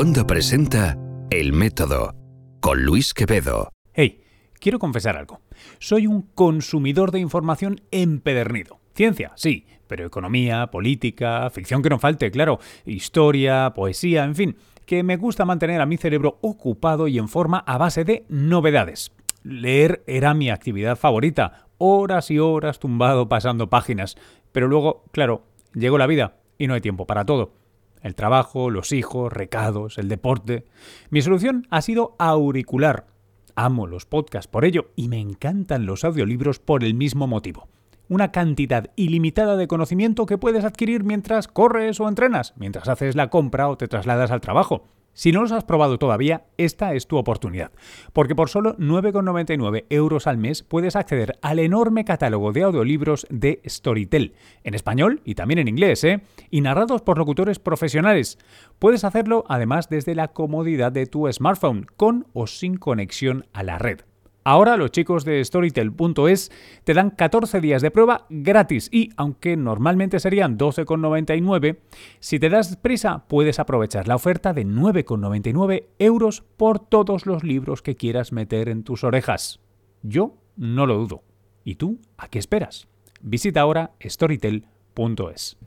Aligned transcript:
Wanda 0.00 0.26
presenta 0.26 0.96
El 1.28 1.52
Método 1.52 2.14
con 2.60 2.82
Luis 2.84 3.12
Quevedo. 3.12 3.68
Hey, 3.92 4.22
quiero 4.58 4.78
confesar 4.78 5.18
algo. 5.18 5.42
Soy 5.78 6.06
un 6.06 6.22
consumidor 6.22 7.10
de 7.10 7.20
información 7.20 7.82
empedernido. 7.90 8.80
Ciencia, 8.94 9.32
sí, 9.34 9.66
pero 9.86 10.06
economía, 10.06 10.68
política, 10.68 11.50
ficción 11.50 11.82
que 11.82 11.90
no 11.90 11.98
falte, 11.98 12.30
claro, 12.30 12.60
historia, 12.86 13.74
poesía, 13.74 14.24
en 14.24 14.34
fin, 14.34 14.56
que 14.86 15.02
me 15.02 15.18
gusta 15.18 15.44
mantener 15.44 15.82
a 15.82 15.86
mi 15.86 15.98
cerebro 15.98 16.38
ocupado 16.40 17.06
y 17.06 17.18
en 17.18 17.28
forma 17.28 17.58
a 17.58 17.76
base 17.76 18.02
de 18.04 18.24
novedades. 18.30 19.12
Leer 19.42 20.02
era 20.06 20.32
mi 20.32 20.48
actividad 20.48 20.96
favorita, 20.96 21.66
horas 21.76 22.30
y 22.30 22.38
horas 22.38 22.78
tumbado 22.78 23.28
pasando 23.28 23.68
páginas, 23.68 24.16
pero 24.50 24.66
luego, 24.66 25.04
claro, 25.12 25.44
llegó 25.74 25.98
la 25.98 26.06
vida 26.06 26.38
y 26.56 26.68
no 26.68 26.72
hay 26.72 26.80
tiempo 26.80 27.06
para 27.06 27.26
todo. 27.26 27.59
El 28.02 28.14
trabajo, 28.14 28.70
los 28.70 28.92
hijos, 28.92 29.32
recados, 29.32 29.98
el 29.98 30.08
deporte. 30.08 30.64
Mi 31.10 31.22
solución 31.22 31.66
ha 31.70 31.82
sido 31.82 32.16
auricular. 32.18 33.06
Amo 33.54 33.86
los 33.86 34.06
podcasts 34.06 34.48
por 34.48 34.64
ello 34.64 34.90
y 34.96 35.08
me 35.08 35.20
encantan 35.20 35.86
los 35.86 36.04
audiolibros 36.04 36.58
por 36.58 36.84
el 36.84 36.94
mismo 36.94 37.26
motivo. 37.26 37.68
Una 38.08 38.32
cantidad 38.32 38.90
ilimitada 38.96 39.56
de 39.56 39.68
conocimiento 39.68 40.26
que 40.26 40.38
puedes 40.38 40.64
adquirir 40.64 41.04
mientras 41.04 41.46
corres 41.46 42.00
o 42.00 42.08
entrenas, 42.08 42.54
mientras 42.56 42.88
haces 42.88 43.14
la 43.14 43.28
compra 43.30 43.68
o 43.68 43.76
te 43.76 43.86
trasladas 43.86 44.30
al 44.30 44.40
trabajo. 44.40 44.84
Si 45.12 45.32
no 45.32 45.42
los 45.42 45.52
has 45.52 45.64
probado 45.64 45.98
todavía, 45.98 46.44
esta 46.56 46.94
es 46.94 47.06
tu 47.06 47.16
oportunidad, 47.16 47.72
porque 48.12 48.34
por 48.34 48.48
solo 48.48 48.76
9,99 48.78 49.86
euros 49.90 50.26
al 50.26 50.38
mes 50.38 50.62
puedes 50.62 50.96
acceder 50.96 51.38
al 51.42 51.58
enorme 51.58 52.04
catálogo 52.04 52.52
de 52.52 52.62
audiolibros 52.62 53.26
de 53.28 53.60
Storytel, 53.66 54.34
en 54.64 54.74
español 54.74 55.20
y 55.24 55.34
también 55.34 55.58
en 55.58 55.68
inglés, 55.68 56.04
¿eh? 56.04 56.22
y 56.50 56.60
narrados 56.60 57.02
por 57.02 57.18
locutores 57.18 57.58
profesionales. 57.58 58.38
Puedes 58.78 59.04
hacerlo 59.04 59.44
además 59.48 59.88
desde 59.88 60.14
la 60.14 60.28
comodidad 60.28 60.92
de 60.92 61.06
tu 61.06 61.30
smartphone, 61.32 61.86
con 61.96 62.26
o 62.32 62.46
sin 62.46 62.76
conexión 62.76 63.46
a 63.52 63.62
la 63.62 63.78
red. 63.78 64.00
Ahora 64.42 64.76
los 64.76 64.90
chicos 64.90 65.24
de 65.24 65.44
Storytel.es 65.44 66.50
te 66.84 66.94
dan 66.94 67.10
14 67.10 67.60
días 67.60 67.82
de 67.82 67.90
prueba 67.90 68.26
gratis 68.30 68.88
y, 68.90 69.10
aunque 69.16 69.56
normalmente 69.56 70.18
serían 70.18 70.56
12,99, 70.56 71.78
si 72.20 72.38
te 72.38 72.48
das 72.48 72.76
prisa 72.76 73.24
puedes 73.28 73.58
aprovechar 73.58 74.08
la 74.08 74.16
oferta 74.16 74.54
de 74.54 74.64
9,99 74.64 75.86
euros 75.98 76.42
por 76.56 76.78
todos 76.78 77.26
los 77.26 77.44
libros 77.44 77.82
que 77.82 77.96
quieras 77.96 78.32
meter 78.32 78.70
en 78.70 78.82
tus 78.82 79.04
orejas. 79.04 79.60
Yo 80.02 80.36
no 80.56 80.86
lo 80.86 80.96
dudo. 80.96 81.22
¿Y 81.62 81.74
tú 81.74 81.98
a 82.16 82.28
qué 82.28 82.38
esperas? 82.38 82.88
Visita 83.20 83.60
ahora 83.60 83.92
Storytel.es. 84.02 85.58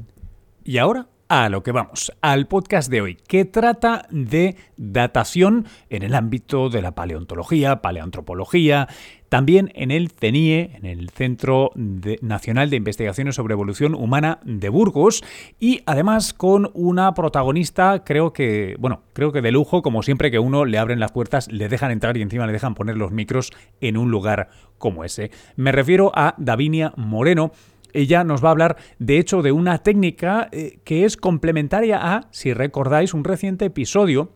Y 0.64 0.78
ahora 0.78 1.10
a 1.36 1.50
lo 1.50 1.64
que 1.64 1.72
vamos, 1.72 2.14
al 2.22 2.46
podcast 2.46 2.92
de 2.92 3.02
hoy, 3.02 3.18
que 3.28 3.44
trata 3.44 4.06
de 4.12 4.56
datación 4.78 5.66
en 5.90 6.04
el 6.04 6.14
ámbito 6.14 6.70
de 6.70 6.84
la 6.84 6.94
paleontología, 6.94 7.82
paleoantropología, 7.82 8.88
también 9.30 9.72
en 9.74 9.90
el 9.90 10.12
CENIE, 10.12 10.76
en 10.76 10.86
el 10.86 11.10
Centro 11.10 11.72
Nacional 12.22 12.70
de 12.70 12.76
Investigaciones 12.76 13.34
sobre 13.34 13.54
Evolución 13.54 13.96
Humana 13.96 14.42
de 14.44 14.70
Burgos, 14.70 15.24
y 15.60 15.82
además 15.88 16.36
con 16.36 16.70
una 16.76 17.16
protagonista, 17.16 18.04
creo 18.04 18.32
que, 18.32 18.76
bueno, 18.78 19.02
creo 19.14 19.32
que 19.32 19.42
de 19.42 19.52
lujo, 19.52 19.82
como 19.82 20.04
siempre 20.04 20.30
que 20.30 20.38
uno 20.38 20.66
le 20.66 20.78
abren 20.78 21.00
las 21.00 21.14
puertas, 21.14 21.52
le 21.52 21.68
dejan 21.68 21.90
entrar 21.90 22.16
y 22.16 22.22
encima 22.22 22.46
le 22.46 22.54
dejan 22.54 22.76
poner 22.76 22.96
los 22.96 23.12
micros 23.12 23.52
en 23.82 23.98
un 23.98 24.12
lugar 24.12 24.50
como 24.78 25.04
ese. 25.04 25.32
Me 25.56 25.72
refiero 25.72 26.12
a 26.14 26.36
Davinia 26.38 26.94
Moreno, 26.96 27.54
ella 27.94 28.24
nos 28.24 28.44
va 28.44 28.50
a 28.50 28.52
hablar, 28.52 28.78
de 29.00 29.18
hecho, 29.20 29.42
de 29.42 29.52
una 29.52 29.80
técnica 29.80 30.50
eh, 30.52 30.80
que 30.84 31.06
es 31.06 31.18
complementaria 31.18 32.00
a, 32.02 32.28
si 32.32 32.54
recordáis, 32.54 33.14
un 33.14 33.24
reciente 33.24 33.66
episodio 33.66 34.32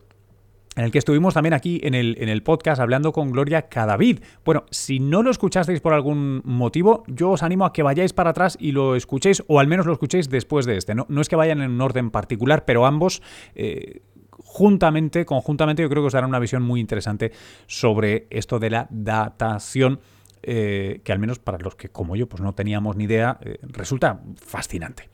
en 0.78 0.84
el 0.84 0.92
que 0.92 0.98
estuvimos 0.98 1.34
también 1.34 1.54
aquí 1.54 1.80
en 1.82 1.94
el, 1.94 2.16
en 2.20 2.28
el, 2.28 2.44
podcast 2.44 2.80
hablando 2.80 3.10
con 3.10 3.32
Gloria 3.32 3.62
Cadavid. 3.62 4.20
Bueno, 4.44 4.64
si 4.70 5.00
no 5.00 5.24
lo 5.24 5.30
escuchasteis 5.32 5.80
por 5.80 5.92
algún 5.92 6.40
motivo, 6.44 7.02
yo 7.08 7.30
os 7.30 7.42
animo 7.42 7.64
a 7.64 7.72
que 7.72 7.82
vayáis 7.82 8.12
para 8.12 8.30
atrás 8.30 8.56
y 8.60 8.70
lo 8.70 8.94
escuchéis, 8.94 9.42
o 9.48 9.58
al 9.58 9.66
menos 9.66 9.86
lo 9.86 9.92
escuchéis 9.92 10.30
después 10.30 10.66
de 10.66 10.76
este. 10.76 10.94
No, 10.94 11.04
no 11.08 11.20
es 11.20 11.28
que 11.28 11.34
vayan 11.34 11.62
en 11.62 11.72
un 11.72 11.80
orden 11.80 12.10
particular, 12.10 12.64
pero 12.64 12.86
ambos... 12.86 13.22
Eh, 13.54 14.02
juntamente, 14.40 15.24
conjuntamente, 15.24 15.82
yo 15.82 15.90
creo 15.90 16.02
que 16.02 16.06
os 16.06 16.12
darán 16.12 16.30
una 16.30 16.38
visión 16.38 16.62
muy 16.62 16.80
interesante 16.80 17.32
sobre 17.66 18.28
esto 18.30 18.58
de 18.58 18.70
la 18.70 18.86
datación 18.90 20.00
eh, 20.42 21.00
que 21.04 21.12
al 21.12 21.18
menos 21.18 21.38
para 21.38 21.58
los 21.58 21.74
que 21.74 21.88
como 21.88 22.16
yo 22.16 22.28
pues 22.28 22.42
no 22.42 22.54
teníamos 22.54 22.96
ni 22.96 23.04
idea, 23.04 23.38
eh, 23.40 23.58
resulta 23.62 24.20
fascinante. 24.36 25.08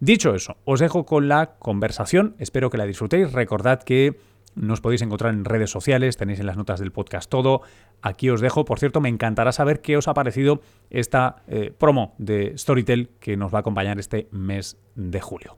Dicho 0.00 0.34
eso, 0.34 0.56
os 0.64 0.80
dejo 0.80 1.06
con 1.06 1.28
la 1.28 1.56
conversación, 1.58 2.34
espero 2.38 2.70
que 2.70 2.78
la 2.78 2.84
disfrutéis, 2.84 3.32
recordad 3.32 3.82
que 3.82 4.16
nos 4.54 4.80
podéis 4.80 5.02
encontrar 5.02 5.34
en 5.34 5.44
redes 5.44 5.70
sociales, 5.70 6.16
tenéis 6.16 6.40
en 6.40 6.46
las 6.46 6.56
notas 6.56 6.80
del 6.80 6.92
podcast 6.92 7.28
todo. 7.28 7.62
Aquí 8.02 8.30
os 8.30 8.40
dejo, 8.40 8.64
por 8.64 8.78
cierto, 8.78 9.00
me 9.00 9.08
encantará 9.08 9.52
saber 9.52 9.80
qué 9.80 9.96
os 9.96 10.08
ha 10.08 10.14
parecido 10.14 10.60
esta 10.90 11.42
eh, 11.48 11.72
promo 11.76 12.14
de 12.18 12.56
Storytel 12.56 13.10
que 13.20 13.36
nos 13.36 13.52
va 13.52 13.58
a 13.58 13.60
acompañar 13.60 13.98
este 13.98 14.28
mes 14.30 14.78
de 14.94 15.20
julio. 15.20 15.56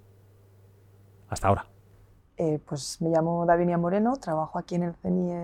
Hasta 1.29 1.49
ahora. 1.49 1.76
Eh, 2.39 2.61
pues 2.67 3.01
me 3.01 3.09
llamo 3.09 3.47
Davinia 3.47 3.79
Moreno, 3.79 4.17
trabajo 4.17 4.59
aquí 4.59 4.75
en 4.75 4.83
el 4.83 4.95
CENIE, 4.97 5.35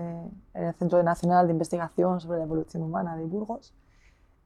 en 0.53 0.63
el 0.63 0.75
Centro 0.75 1.01
Nacional 1.01 1.47
de 1.47 1.53
Investigación 1.53 2.21
sobre 2.21 2.37
la 2.37 2.43
Evolución 2.43 2.83
Humana 2.83 3.15
de 3.15 3.25
Burgos 3.25 3.73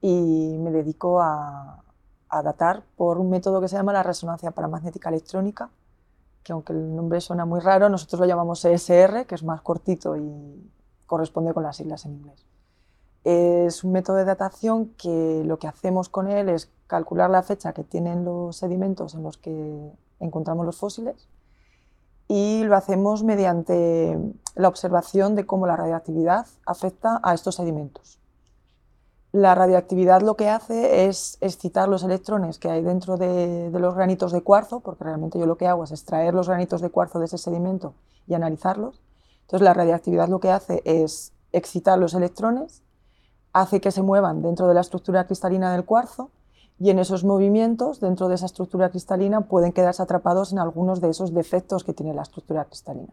y 0.00 0.56
me 0.58 0.70
dedico 0.70 1.20
a, 1.20 1.82
datar 2.42 2.84
por 2.96 3.18
un 3.18 3.30
método 3.30 3.60
que 3.60 3.68
se 3.68 3.76
llama 3.76 3.92
la 3.92 4.02
resonancia 4.02 4.50
paramagnética 4.50 5.08
electrónica, 5.08 5.70
que 6.42 6.52
aunque 6.52 6.72
el 6.74 6.94
nombre 6.94 7.20
suena 7.20 7.44
muy 7.46 7.60
raro, 7.60 7.88
nosotros 7.88 8.20
lo 8.20 8.26
llamamos 8.26 8.64
ESR, 8.64 9.26
que 9.26 9.34
es 9.34 9.42
más 9.42 9.62
cortito 9.62 10.16
y 10.16 10.70
corresponde 11.06 11.54
con 11.54 11.62
las 11.62 11.76
siglas 11.76 12.04
en 12.04 12.12
inglés. 12.12 12.46
Es 13.24 13.82
un 13.82 13.92
método 13.92 14.16
de 14.16 14.24
datación 14.26 14.90
que 14.96 15.42
lo 15.44 15.58
que 15.58 15.68
hacemos 15.68 16.08
con 16.10 16.28
él 16.28 16.48
es 16.50 16.70
calcular 16.86 17.30
la 17.30 17.42
fecha 17.42 17.72
que 17.72 17.84
tienen 17.84 18.24
los 18.24 18.56
sedimentos 18.56 19.14
en 19.14 19.22
los 19.22 19.38
que 19.38 19.92
encontramos 20.20 20.66
los 20.66 20.78
fósiles 20.78 21.28
y 22.28 22.62
lo 22.64 22.76
hacemos 22.76 23.24
mediante 23.24 24.18
la 24.54 24.68
observación 24.68 25.34
de 25.34 25.46
cómo 25.46 25.66
la 25.66 25.76
radioactividad 25.76 26.46
afecta 26.66 27.20
a 27.22 27.32
estos 27.32 27.56
sedimentos. 27.56 28.18
La 29.32 29.54
radioactividad 29.54 30.22
lo 30.22 30.36
que 30.36 30.48
hace 30.48 31.06
es 31.06 31.38
excitar 31.40 31.88
los 31.88 32.02
electrones 32.02 32.58
que 32.58 32.70
hay 32.70 32.82
dentro 32.82 33.16
de, 33.16 33.70
los 33.72 33.94
granitos 33.94 34.32
de 34.32 34.42
cuarzo, 34.42 34.80
porque 34.80 35.04
realmente 35.04 35.38
yo 35.38 35.46
lo 35.46 35.56
que 35.56 35.66
hago 35.66 35.84
es 35.84 35.90
extraer 35.90 36.34
los 36.34 36.48
granitos 36.48 36.80
de 36.80 36.90
cuarzo 36.90 37.18
de 37.18 37.26
ese 37.26 37.38
sedimento 37.38 37.94
y 38.26 38.34
analizarlos. 38.34 39.00
Entonces 39.42 39.64
la 39.64 39.74
radioactividad 39.74 40.28
lo 40.28 40.40
que 40.40 40.50
hace 40.50 40.82
es 40.84 41.32
excitar 41.52 41.98
los 41.98 42.14
electrones, 42.14 42.82
hace 43.52 43.80
que 43.80 43.90
se 43.90 44.02
muevan 44.02 44.42
dentro 44.42 44.66
de 44.66 44.74
la 44.74 44.82
estructura 44.82 45.26
cristalina 45.26 45.72
del 45.72 45.84
cuarzo 45.84 46.30
y 46.80 46.90
en 46.90 46.98
esos 46.98 47.24
movimientos, 47.24 48.00
dentro 48.00 48.28
de 48.28 48.36
esa 48.36 48.46
estructura 48.46 48.90
cristalina, 48.90 49.42
pueden 49.42 49.72
quedarse 49.72 50.02
atrapados 50.02 50.52
en 50.52 50.60
algunos 50.60 51.00
de 51.00 51.10
esos 51.10 51.34
defectos 51.34 51.82
que 51.82 51.92
tiene 51.92 52.14
la 52.14 52.22
estructura 52.22 52.64
cristalina. 52.64 53.12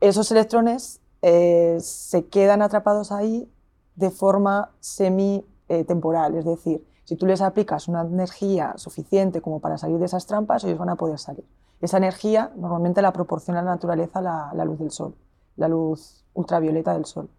Esos 0.00 0.30
electrones 0.32 1.00
eh, 1.22 1.78
se 1.80 2.26
quedan 2.26 2.62
atrapados 2.62 3.12
ahí 3.12 3.50
de 3.94 4.10
forma 4.10 4.70
semi-temporal, 4.80 6.34
es 6.34 6.44
decir, 6.44 6.86
si 7.04 7.14
tú 7.14 7.26
les 7.26 7.40
aplicas 7.40 7.86
una 7.86 8.02
energía 8.02 8.74
suficiente 8.76 9.40
como 9.40 9.60
para 9.60 9.78
salir 9.78 9.98
de 9.98 10.06
esas 10.06 10.26
trampas, 10.26 10.64
ellos 10.64 10.78
van 10.78 10.90
a 10.90 10.96
poder 10.96 11.20
salir. 11.20 11.44
Esa 11.80 11.98
energía 11.98 12.50
normalmente 12.56 13.00
la 13.00 13.12
proporciona 13.12 13.62
la 13.62 13.70
naturaleza 13.70 14.20
la 14.20 14.64
luz 14.64 14.78
del 14.80 14.90
sol, 14.90 15.14
la 15.56 15.68
luz 15.68 16.24
ultravioleta 16.34 16.94
del 16.94 17.04
sol. 17.04 17.30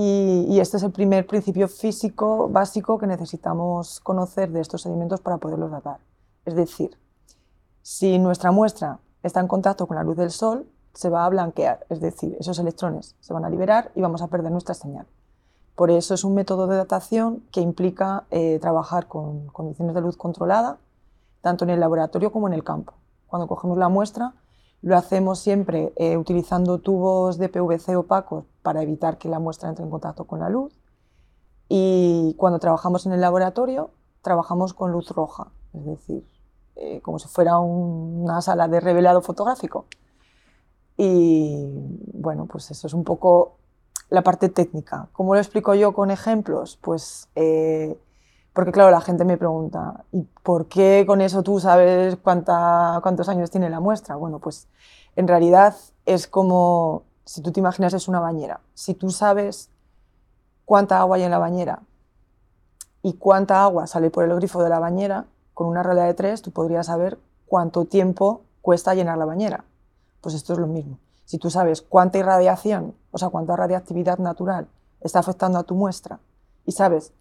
Y, 0.00 0.60
este 0.60 0.76
es 0.76 0.84
el 0.84 0.92
primer 0.92 1.26
principio 1.26 1.66
físico 1.66 2.48
básico 2.48 2.98
que 2.98 3.08
necesitamos 3.08 3.98
conocer 3.98 4.48
de 4.52 4.60
estos 4.60 4.82
sedimentos 4.82 5.20
para 5.20 5.38
poderlos 5.38 5.72
datar. 5.72 5.98
Es 6.44 6.54
decir, 6.54 6.96
si 7.82 8.16
nuestra 8.20 8.52
muestra 8.52 9.00
está 9.24 9.40
en 9.40 9.48
contacto 9.48 9.88
con 9.88 9.96
la 9.96 10.04
luz 10.04 10.16
del 10.16 10.30
sol, 10.30 10.68
se 10.94 11.08
va 11.08 11.24
a 11.24 11.28
blanquear, 11.28 11.84
es 11.88 12.00
decir, 12.00 12.36
esos 12.38 12.60
electrones 12.60 13.16
se 13.18 13.32
van 13.32 13.44
a 13.44 13.50
liberar 13.50 13.90
y 13.96 14.00
vamos 14.00 14.22
a 14.22 14.28
perder 14.28 14.52
nuestra 14.52 14.72
señal. 14.72 15.04
Por 15.74 15.90
eso 15.90 16.14
es 16.14 16.22
un 16.22 16.34
método 16.34 16.68
de 16.68 16.76
datación 16.76 17.42
que 17.50 17.60
implica 17.60 18.22
eh, 18.30 18.60
trabajar 18.60 19.08
con 19.08 19.48
condiciones 19.48 19.96
de 19.96 20.00
luz 20.00 20.16
controlada, 20.16 20.78
tanto 21.40 21.64
en 21.64 21.70
el 21.70 21.80
laboratorio 21.80 22.30
como 22.30 22.46
en 22.46 22.54
el 22.54 22.62
campo. 22.62 22.92
Cuando 23.26 23.48
cogemos 23.48 23.76
la 23.76 23.88
muestra, 23.88 24.34
lo 24.80 24.96
hacemos 24.96 25.40
siempre 25.40 25.92
eh, 25.96 26.16
utilizando 26.16 26.78
tubos 26.78 27.36
de 27.36 27.48
PVC 27.48 27.96
opacos 27.96 28.44
para 28.68 28.82
evitar 28.82 29.16
que 29.16 29.30
la 29.30 29.38
muestra 29.38 29.70
entre 29.70 29.82
en 29.82 29.90
contacto 29.90 30.24
con 30.24 30.40
la 30.40 30.50
luz. 30.50 30.78
Y 31.70 32.34
cuando 32.36 32.58
trabajamos 32.58 33.06
en 33.06 33.12
el 33.12 33.22
laboratorio, 33.22 33.92
trabajamos 34.20 34.74
con 34.74 34.92
luz 34.92 35.08
roja, 35.08 35.46
es 35.72 35.86
decir, 35.86 36.22
eh, 36.76 37.00
como 37.00 37.18
si 37.18 37.28
fuera 37.28 37.58
una 37.60 38.42
sala 38.42 38.68
de 38.68 38.80
revelado 38.80 39.22
fotográfico. 39.22 39.86
Y 40.98 41.66
bueno, 42.12 42.44
pues 42.44 42.70
eso 42.70 42.88
es 42.88 42.92
un 42.92 43.04
poco 43.04 43.56
la 44.10 44.20
parte 44.22 44.50
técnica. 44.50 45.08
¿Cómo 45.12 45.32
lo 45.32 45.40
explico 45.40 45.74
yo 45.74 45.94
con 45.94 46.10
ejemplos? 46.10 46.76
Pues 46.82 47.30
eh, 47.36 47.98
porque 48.52 48.72
claro, 48.72 48.90
la 48.90 49.00
gente 49.00 49.24
me 49.24 49.38
pregunta, 49.38 50.04
¿y 50.12 50.24
por 50.42 50.66
qué 50.66 51.04
con 51.06 51.22
eso 51.22 51.42
tú 51.42 51.58
sabes 51.58 52.16
cuánta, 52.16 53.00
cuántos 53.02 53.30
años 53.30 53.50
tiene 53.50 53.70
la 53.70 53.80
muestra? 53.80 54.16
Bueno, 54.16 54.40
pues 54.40 54.68
En 55.16 55.26
realidad 55.26 55.74
es 56.04 56.26
como, 56.26 57.04
si 57.28 57.42
tú 57.42 57.52
te 57.52 57.60
imaginas, 57.60 57.92
es 57.92 58.08
una 58.08 58.20
bañera. 58.20 58.60
Si 58.72 58.94
tú 58.94 59.10
sabes 59.10 59.68
cuánta 60.64 60.98
agua 60.98 61.16
hay 61.16 61.24
en 61.24 61.30
la 61.30 61.38
bañera 61.38 61.82
y 63.02 63.12
cuánta 63.12 63.62
agua 63.62 63.86
sale 63.86 64.08
por 64.08 64.24
el 64.24 64.34
grifo 64.36 64.62
de 64.62 64.70
la 64.70 64.78
bañera, 64.78 65.26
con 65.52 65.66
una 65.66 65.82
regla 65.82 66.04
de 66.04 66.14
tres 66.14 66.40
tú 66.40 66.52
podrías 66.52 66.86
saber 66.86 67.18
cuánto 67.46 67.84
tiempo 67.84 68.40
cuesta 68.62 68.94
llenar 68.94 69.18
la 69.18 69.26
bañera. 69.26 69.64
Pues 70.22 70.34
esto 70.34 70.54
es 70.54 70.58
lo 70.58 70.66
mismo. 70.66 70.98
Si 71.26 71.36
tú 71.36 71.50
sabes 71.50 71.82
cuánta 71.82 72.16
irradiación, 72.16 72.94
o 73.10 73.18
sea, 73.18 73.28
cuánta 73.28 73.54
radiactividad 73.56 74.16
natural 74.16 74.66
está 75.02 75.18
afectando 75.18 75.58
a 75.58 75.64
tu 75.64 75.74
muestra 75.74 76.20
y 76.64 76.72
sabes, 76.72 77.12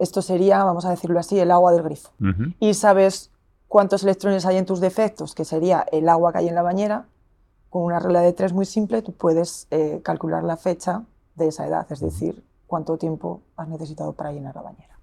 esto 0.00 0.22
sería, 0.22 0.64
vamos 0.64 0.84
a 0.86 0.90
decirlo 0.90 1.20
así, 1.20 1.38
el 1.38 1.52
agua 1.52 1.70
del 1.70 1.84
grifo, 1.84 2.10
y 2.58 2.74
sabes 2.74 3.30
cuántos 3.68 4.02
electrones 4.02 4.44
hay 4.44 4.56
en 4.56 4.66
tus 4.66 4.80
defectos, 4.80 5.36
que 5.36 5.44
sería 5.44 5.86
el 5.92 6.08
agua 6.08 6.32
que 6.32 6.38
hay 6.38 6.48
en 6.48 6.56
la 6.56 6.62
bañera, 6.62 7.06
con 7.72 7.84
una 7.84 7.98
regla 7.98 8.20
de 8.20 8.34
tres 8.34 8.52
muy 8.52 8.66
simple, 8.66 9.00
tú 9.00 9.14
puedes 9.14 9.66
eh, 9.70 10.02
calcular 10.04 10.44
la 10.44 10.58
fecha 10.58 11.04
de 11.36 11.48
esa 11.48 11.66
edad, 11.66 11.86
es 11.90 12.00
decir, 12.00 12.44
cuánto 12.66 12.98
tiempo 12.98 13.40
has 13.56 13.66
necesitado 13.66 14.12
para 14.12 14.30
llenar 14.30 14.54
la 14.54 14.60
bañera. 14.60 14.98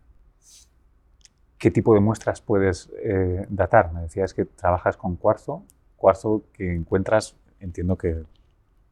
¿Qué 1.58 1.72
tipo 1.72 1.96
de 1.96 2.00
muestras 2.00 2.42
puedes 2.42 2.92
eh, 3.02 3.48
datar? 3.50 3.92
Me 3.92 4.02
decías 4.02 4.36
que 4.36 4.46
trabajas 4.46 4.98
con 4.98 5.16
cuarzo, 5.16 5.64
cuarzo 5.98 6.44
que 6.54 6.76
encuentras, 6.76 7.36
entiendo 7.60 7.98
que 7.98 8.24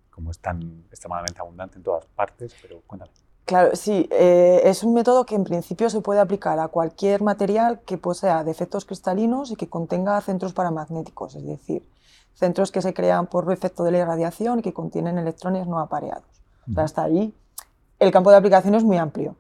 como 0.10 0.32
es 0.32 0.40
tan 0.40 0.86
extremadamente 0.90 1.40
abundante 1.40 1.78
en 1.78 1.84
todas 1.84 2.08
partes, 2.08 2.56
pero 2.60 2.82
cuéntame. 2.88 3.12
Claro, 3.46 3.76
sí, 3.76 4.10
eh, 4.12 4.60
es 4.64 4.82
un 4.82 4.96
método 4.96 5.24
que 5.28 5.36
en 5.36 5.44
principio 5.44 5.92
se 5.92 6.02
puede 6.02 6.20
aplicar 6.20 6.58
a 6.58 6.68
cualquier 6.70 7.22
material 7.22 7.82
que 7.82 8.00
posea 8.00 8.44
defectos 8.44 8.86
cristalinos 8.86 9.52
y 9.52 9.56
que 9.56 9.70
contenga 9.70 10.20
centros 10.22 10.54
paramagnéticos, 10.54 11.36
es 11.36 11.46
decir, 11.46 11.88
centros 12.38 12.72
que 12.72 12.82
se 12.82 12.94
crean 12.94 13.28
por 13.28 13.52
efecto 13.52 13.84
de 13.84 13.92
la 13.92 13.98
irradiación 13.98 14.60
y 14.60 14.62
que 14.62 14.74
contienen 14.74 15.18
electrones 15.18 15.68
no 15.68 15.80
apareados. 15.80 16.24
hasta 16.76 17.04
ahí 17.04 17.34
el 18.00 18.12
campo 18.12 18.30
de 18.30 18.38
aplicación 18.38 18.76
es 18.76 18.84
muy 18.84 18.98
amplio. 18.98 19.36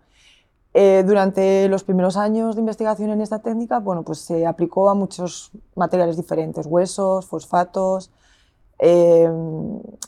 Eh, 0.74 1.04
durante 1.06 1.68
los 1.70 1.84
primeros 1.84 2.18
años 2.18 2.56
de 2.56 2.62
investigación 2.62 3.10
en 3.12 3.22
esta 3.22 3.40
técnica, 3.40 3.80
bueno, 3.80 4.04
pues 4.04 4.20
se 4.20 4.46
aplicó 4.46 4.90
a 4.90 4.96
muchos 4.96 5.52
materiales 5.76 6.18
diferentes, 6.18 6.66
huesos, 6.66 7.26
fosfatos, 7.28 8.12
eh, 8.80 9.30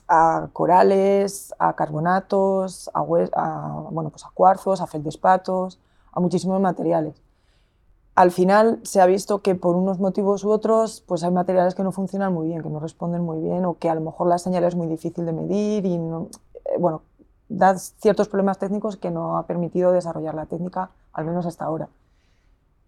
a 0.07 0.49
corales, 0.53 1.53
a 1.57 1.73
carbonatos, 1.73 2.89
a, 2.93 3.01
bueno, 3.01 4.09
pues 4.09 4.25
a 4.25 4.29
cuarzos, 4.33 4.81
a 4.81 4.87
feldespatos, 4.87 5.79
a 6.11 6.19
muchísimos 6.19 6.59
materiales. 6.59 7.15
Al 8.19 8.31
final 8.31 8.81
se 8.83 8.99
ha 8.99 9.05
visto 9.05 9.41
que 9.41 9.55
por 9.55 9.77
unos 9.77 10.01
motivos 10.01 10.43
u 10.43 10.51
otros, 10.51 11.01
pues 11.07 11.23
hay 11.23 11.31
materiales 11.31 11.73
que 11.73 11.83
no 11.83 11.93
funcionan 11.93 12.33
muy 12.33 12.49
bien, 12.49 12.61
que 12.61 12.69
no 12.69 12.81
responden 12.81 13.21
muy 13.21 13.39
bien 13.39 13.63
o 13.63 13.77
que 13.77 13.89
a 13.89 13.95
lo 13.95 14.01
mejor 14.01 14.27
la 14.27 14.37
señal 14.37 14.65
es 14.65 14.75
muy 14.75 14.87
difícil 14.87 15.25
de 15.25 15.31
medir 15.31 15.85
y 15.85 15.97
no, 15.97 16.27
eh, 16.65 16.75
bueno, 16.77 17.01
da 17.47 17.77
ciertos 17.77 18.27
problemas 18.27 18.59
técnicos 18.59 18.97
que 18.97 19.09
no 19.09 19.37
ha 19.37 19.47
permitido 19.47 19.93
desarrollar 19.93 20.35
la 20.35 20.47
técnica, 20.47 20.91
al 21.13 21.23
menos 21.23 21.45
hasta 21.45 21.63
ahora. 21.63 21.87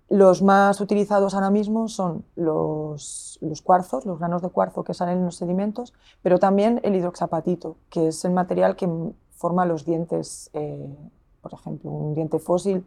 Los 0.10 0.42
más 0.42 0.81
utilizados 0.81 1.34
ahora 1.34 1.50
mismo 1.50 1.88
son 1.88 2.25
los, 2.36 3.39
cuarzos, 3.63 4.06
los 4.06 4.19
granos 4.19 4.42
de 4.42 4.50
cuarzo 4.50 4.84
que 4.84 4.94
salen 4.94 5.19
en 5.19 5.24
los 5.24 5.38
sedimentos, 5.38 5.94
pero 6.22 6.39
también 6.39 6.81
el 6.84 6.94
hidroxapatito, 6.94 7.77
que 7.89 8.10
es 8.10 8.25
el 8.25 8.34
material 8.34 8.75
que 8.75 8.89
forma 9.30 9.66
los 9.66 9.86
dientes, 9.86 10.50
eh, 10.51 10.94
por 11.42 11.54
ejemplo, 11.54 11.89
un 11.89 12.16
diente 12.16 12.38
fósil, 12.38 12.86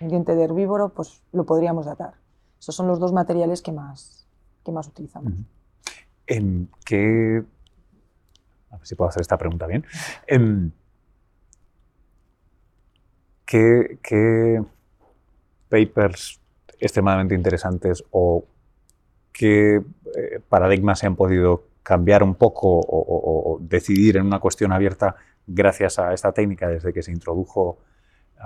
un 0.00 0.08
diente 0.08 0.34
de 0.34 0.44
herbívoro, 0.44 0.90
pues 0.90 1.22
lo 1.32 1.44
podríamos 1.44 1.86
datar. 1.86 2.14
Esos 2.58 2.74
son 2.74 2.86
los 2.86 2.98
dos 2.98 3.12
materiales 3.12 3.62
que 3.62 3.72
más, 3.72 4.26
que 4.64 4.72
más 4.72 4.88
utilizamos. 4.88 5.32
¿En 6.26 6.70
qué... 6.84 7.44
A 8.70 8.76
ver 8.76 8.86
si 8.86 8.94
puedo 8.94 9.08
hacer 9.08 9.20
esta 9.20 9.38
pregunta 9.38 9.66
bien. 9.66 9.84
¿En 10.26 10.72
¿qué, 13.46 14.62
papers 15.68 16.40
extremadamente 16.78 17.34
interesantes 17.34 18.04
o 18.10 18.44
qué 19.32 19.76
eh, 19.76 20.40
paradigmas 20.48 20.98
se 20.98 21.06
han 21.06 21.16
podido 21.16 21.64
cambiar 21.82 22.22
un 22.22 22.34
poco 22.34 22.80
o, 22.86 23.58
decidir 23.60 24.16
en 24.16 24.26
una 24.26 24.40
cuestión 24.40 24.72
abierta 24.72 25.16
gracias 25.46 25.98
a 25.98 26.12
esta 26.12 26.32
técnica 26.32 26.68
desde 26.68 26.92
que 26.92 27.02
se 27.02 27.12
introdujo? 27.12 27.78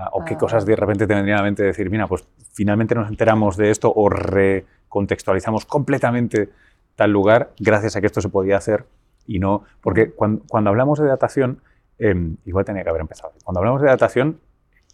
Ah, 0.00 0.10
¿O 0.12 0.24
qué 0.24 0.34
ah. 0.34 0.38
cosas 0.38 0.64
de 0.64 0.76
repente 0.76 1.08
te 1.08 1.14
vendrían 1.14 1.38
a 1.38 1.40
la 1.40 1.46
mente 1.46 1.64
decir, 1.64 1.90
mira, 1.90 2.06
pues 2.06 2.24
finalmente 2.52 2.94
nos 2.94 3.08
enteramos 3.08 3.56
de 3.56 3.72
esto 3.72 3.92
o 3.92 4.08
recontextualizamos 4.08 5.66
completamente 5.66 6.50
tal 6.94 7.10
lugar 7.10 7.50
gracias 7.58 7.96
a 7.96 8.00
que 8.00 8.06
esto 8.06 8.20
se 8.20 8.28
podía 8.28 8.56
hacer 8.56 8.86
y 9.26 9.40
no... 9.40 9.64
Porque 9.80 10.12
cuando, 10.12 10.44
hablamos 10.70 11.00
de 11.00 11.08
datación, 11.08 11.60
em, 11.98 12.36
igual 12.44 12.64
tenía 12.64 12.84
que 12.84 12.90
haber 12.90 13.00
empezado. 13.00 13.32
Cuando 13.42 13.58
hablamos 13.58 13.82
de 13.82 13.88
datación, 13.88 14.38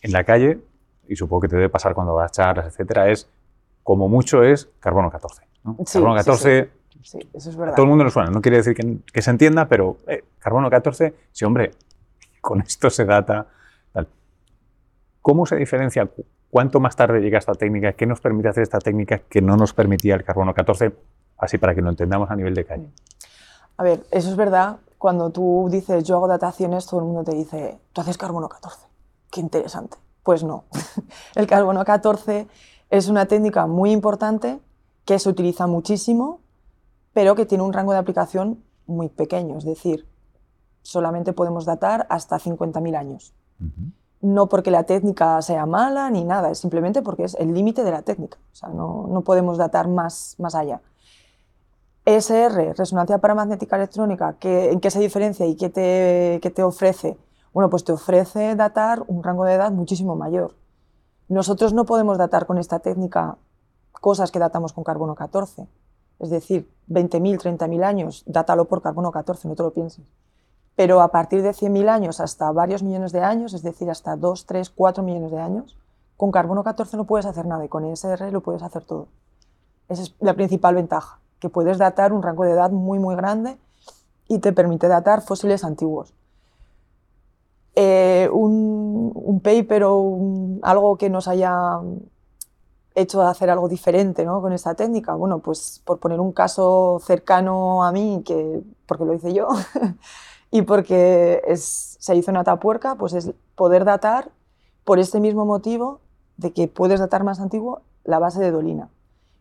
en 0.00 0.12
la 0.12 0.24
calle, 0.24 0.58
y 1.06 1.16
supongo 1.16 1.42
que 1.42 1.48
te 1.48 1.56
debe 1.56 1.68
pasar 1.68 1.92
cuando 1.92 2.14
vas 2.14 2.30
a 2.30 2.32
charlas, 2.32 2.66
etcétera, 2.66 3.10
es 3.10 3.28
como 3.82 4.08
mucho 4.08 4.42
es 4.42 4.70
carbono 4.80 5.10
14. 5.10 5.42
carbono 5.92 6.14
14, 6.14 6.70
sí, 7.02 7.18
eso 7.34 7.50
es 7.50 7.56
verdad. 7.56 7.74
todo 7.74 7.84
el 7.84 7.90
mundo 7.90 8.04
lo 8.04 8.10
suena, 8.10 8.30
no 8.30 8.40
quiere 8.40 8.56
decir 8.56 8.74
que, 8.74 9.22
se 9.22 9.30
entienda, 9.30 9.68
pero 9.68 9.98
eh, 10.06 10.24
carbono 10.38 10.70
14, 10.70 11.14
sí, 11.30 11.44
hombre, 11.44 11.72
con 12.40 12.62
esto 12.62 12.88
se 12.88 13.04
data. 13.04 13.48
¿Cómo 15.24 15.46
se 15.46 15.56
diferencia? 15.56 16.06
¿Cuánto 16.50 16.80
más 16.80 16.96
tarde 16.96 17.20
llega 17.20 17.38
esta 17.38 17.54
técnica? 17.54 17.94
¿Qué 17.94 18.04
nos 18.06 18.20
permite 18.20 18.48
hacer 18.48 18.62
esta 18.62 18.78
técnica 18.78 19.20
que 19.20 19.40
no 19.40 19.56
nos 19.56 19.72
permitía 19.72 20.14
el 20.16 20.22
carbono 20.22 20.52
14? 20.52 20.92
Así 21.38 21.56
para 21.56 21.74
que 21.74 21.80
lo 21.80 21.88
entendamos 21.88 22.30
a 22.30 22.36
nivel 22.36 22.54
de 22.54 22.64
calle. 22.66 22.90
A 23.78 23.82
ver, 23.82 24.04
eso 24.10 24.30
es 24.30 24.36
verdad. 24.36 24.76
Cuando 24.98 25.30
tú 25.30 25.68
dices 25.70 26.04
yo 26.04 26.16
hago 26.16 26.28
dataciones, 26.28 26.86
todo 26.86 27.00
el 27.00 27.06
mundo 27.06 27.24
te 27.24 27.34
dice, 27.34 27.78
tú 27.94 28.02
haces 28.02 28.18
carbono 28.18 28.50
14 28.50 28.94
qué 29.34 29.40
interesante. 29.40 29.96
Pues 30.22 30.44
no. 30.44 30.64
El 31.34 31.46
carbono 31.46 31.84
14 31.84 32.46
es 32.88 33.08
una 33.08 33.26
técnica 33.26 33.66
muy 33.66 33.90
importante 33.90 34.60
que 35.04 35.18
se 35.18 35.28
utiliza 35.28 35.66
muchísimo, 35.66 36.40
pero 37.12 37.34
que 37.34 37.44
tiene 37.44 37.64
un 37.64 37.72
rango 37.72 37.92
de 37.92 37.98
aplicación 37.98 38.62
muy 38.86 39.08
pequeño, 39.08 39.58
es 39.58 39.64
decir, 39.64 40.06
solamente 40.82 41.32
podemos 41.32 41.64
datar 41.64 42.06
hasta 42.10 42.38
50.000 42.38 42.96
años. 42.96 43.34
No 44.24 44.48
porque 44.48 44.70
la 44.70 44.84
técnica 44.84 45.42
sea 45.42 45.66
mala 45.66 46.10
ni 46.10 46.24
nada, 46.24 46.50
es 46.50 46.58
simplemente 46.58 47.02
porque 47.02 47.24
es 47.24 47.34
el 47.34 47.52
límite 47.52 47.84
de 47.84 47.90
la 47.90 48.00
técnica. 48.00 48.38
O 48.54 48.56
sea, 48.56 48.70
no, 48.70 49.06
no, 49.06 49.20
podemos 49.20 49.58
datar 49.58 49.86
más, 49.86 50.36
más 50.38 50.54
allá. 50.54 50.80
ESR, 52.06 52.74
resonancia 52.74 53.18
paramagnética 53.18 53.76
electrónica, 53.76 54.34
¿en 54.40 54.80
qué 54.80 54.90
se 54.90 54.98
diferencia 54.98 55.44
y 55.44 55.56
qué 55.56 55.68
te, 55.68 56.38
qué 56.40 56.50
te 56.50 56.62
ofrece? 56.62 57.18
Bueno, 57.52 57.68
pues 57.68 57.84
te 57.84 57.92
ofrece 57.92 58.56
datar 58.56 59.04
un 59.08 59.22
rango 59.22 59.44
de 59.44 59.52
edad 59.52 59.70
muchísimo 59.72 60.16
mayor. 60.16 60.54
Nosotros 61.28 61.74
no 61.74 61.84
podemos 61.84 62.16
datar 62.16 62.46
con 62.46 62.56
esta 62.56 62.78
técnica 62.78 63.36
cosas 63.92 64.30
que 64.30 64.38
datamos 64.38 64.72
con 64.72 64.84
carbono 64.84 65.14
14. 65.14 65.68
Es 66.18 66.30
decir, 66.30 66.70
20.000, 66.88 67.58
30.000 67.58 67.84
años, 67.84 68.22
dátalo 68.26 68.64
por 68.64 68.80
carbono 68.80 69.12
14, 69.12 69.48
no 69.48 69.54
te 69.54 69.62
lo 69.62 69.70
pienses. 69.74 70.06
Pero 70.76 71.00
a 71.02 71.08
partir 71.08 71.42
de 71.42 71.50
100.000 71.50 71.88
años 71.88 72.20
hasta 72.20 72.50
varios 72.50 72.82
millones 72.82 73.12
de 73.12 73.20
años, 73.20 73.54
es 73.54 73.62
decir, 73.62 73.90
hasta 73.90 74.16
2, 74.16 74.46
3, 74.46 74.70
4 74.70 75.02
millones 75.02 75.30
de 75.30 75.40
años, 75.40 75.78
con 76.16 76.30
carbono 76.30 76.64
14 76.64 76.96
no 76.96 77.04
puedes 77.04 77.26
hacer 77.26 77.46
nada 77.46 77.64
y 77.64 77.68
con 77.68 77.84
ESR 77.84 78.32
lo 78.32 78.40
puedes 78.40 78.62
hacer 78.62 78.84
todo. 78.84 79.08
Esa 79.88 80.02
es 80.02 80.14
la 80.20 80.34
principal 80.34 80.74
ventaja, 80.74 81.20
que 81.38 81.48
puedes 81.48 81.78
datar 81.78 82.12
un 82.12 82.22
rango 82.22 82.44
de 82.44 82.52
edad 82.52 82.70
muy, 82.70 82.98
muy 82.98 83.14
grande 83.16 83.58
y 84.28 84.38
te 84.38 84.52
permite 84.52 84.88
datar 84.88 85.22
fósiles 85.22 85.64
antiguos. 85.64 86.14
Eh, 87.76 88.28
un, 88.32 89.40
paper 89.42 89.84
o 89.84 90.58
algo 90.62 90.96
que 90.96 91.10
nos 91.10 91.28
haya 91.28 91.80
hecho 92.94 93.20
hacer 93.20 93.50
algo 93.50 93.68
diferente 93.68 94.24
¿no? 94.24 94.40
con 94.40 94.52
esta 94.52 94.74
técnica. 94.74 95.14
Bueno, 95.14 95.40
pues 95.40 95.82
por 95.84 95.98
poner 95.98 96.20
un 96.20 96.32
caso 96.32 96.98
cercano 97.04 97.84
a 97.84 97.92
mí, 97.92 98.22
que, 98.24 98.62
porque 98.86 99.04
lo 99.04 99.12
hice 99.12 99.34
yo, 99.34 99.48
y 100.54 100.62
porque 100.62 101.42
se 101.56 102.14
hizo 102.14 102.30
en 102.30 102.36
Atapuerca, 102.36 102.94
pues 102.94 103.12
es 103.12 103.32
poder 103.56 103.84
datar 103.84 104.30
por 104.84 105.00
este 105.00 105.18
mismo 105.18 105.44
motivo 105.44 105.98
de 106.36 106.52
que 106.52 106.68
puedes 106.68 107.00
datar 107.00 107.24
más 107.24 107.40
antiguo 107.40 107.82
la 108.04 108.20
base 108.20 108.38
de 108.38 108.52
Dolina. 108.52 108.88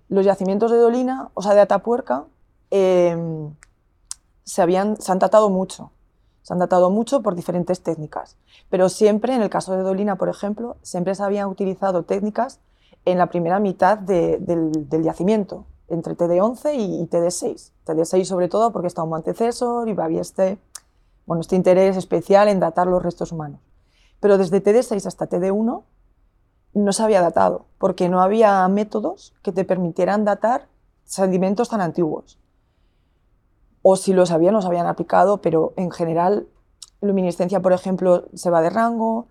Los 0.09 0.25
yacimientos 0.25 0.71
de 0.71 0.77
Dolina, 0.77 1.29
o 1.35 1.43
sea, 1.43 1.53
de 1.53 1.61
Atapuerca, 1.61 2.23
eh, 2.71 3.15
se, 4.43 4.63
habían, 4.63 4.99
se 4.99 5.11
han 5.11 5.19
datado 5.19 5.51
mucho. 5.51 5.91
Se 6.41 6.51
han 6.51 6.57
datado 6.57 6.89
mucho 6.89 7.21
por 7.21 7.35
diferentes 7.35 7.83
técnicas, 7.83 8.35
pero 8.71 8.89
siempre, 8.89 9.35
en 9.35 9.43
el 9.43 9.51
caso 9.51 9.73
de 9.77 9.83
Dolina, 9.83 10.15
por 10.15 10.29
ejemplo, 10.29 10.77
siempre 10.81 11.13
se 11.13 11.21
habían 11.21 11.47
utilizado 11.47 12.01
técnicas 12.01 12.59
en 13.05 13.19
la 13.19 13.27
primera 13.27 13.59
mitad 13.59 13.99
del, 13.99 14.87
yacimiento, 15.03 15.65
entre 15.89 16.17
TD11 16.17 16.73
y, 16.75 17.05
TD6. 17.05 17.69
TD6 17.85 18.23
sobre 18.25 18.47
todo 18.47 18.71
porque 18.71 18.87
está 18.87 19.03
un 19.03 19.13
antecesor 19.13 19.87
y 19.87 19.95
había 20.01 20.21
este, 20.21 20.57
bueno, 21.25 21.41
este 21.41 21.55
interés 21.55 21.97
especial 21.97 22.47
en 22.47 22.59
datar 22.59 22.87
los 22.87 23.01
restos 23.01 23.31
humanos. 23.31 23.59
Pero 24.19 24.37
desde 24.37 24.63
TD6 24.63 25.05
hasta 25.05 25.29
TD1 25.29 25.83
no 26.75 26.93
se 26.93 27.03
había 27.03 27.21
datado, 27.21 27.65
porque 27.77 28.09
no 28.09 28.21
había 28.21 28.67
métodos 28.67 29.33
que 29.43 29.51
te 29.51 29.65
permitieran 29.65 30.25
datar 30.25 30.67
sedimentos 31.03 31.69
tan 31.69 31.81
antiguos. 31.81 32.39
o 33.85 33.97
si 33.97 34.13
lo 34.13 34.25
sabían, 34.25 34.53
los 34.53 34.65
habían 34.65 34.87
aplicado, 34.87 35.41
pero 35.41 35.73
en 35.75 35.91
general 35.91 36.47
luminiscencia, 37.01 37.61
por 37.61 37.73
ejemplo, 37.73 38.25
se 38.33 38.49
va 38.49 38.61
de 38.61 38.69
rango, 38.69 39.27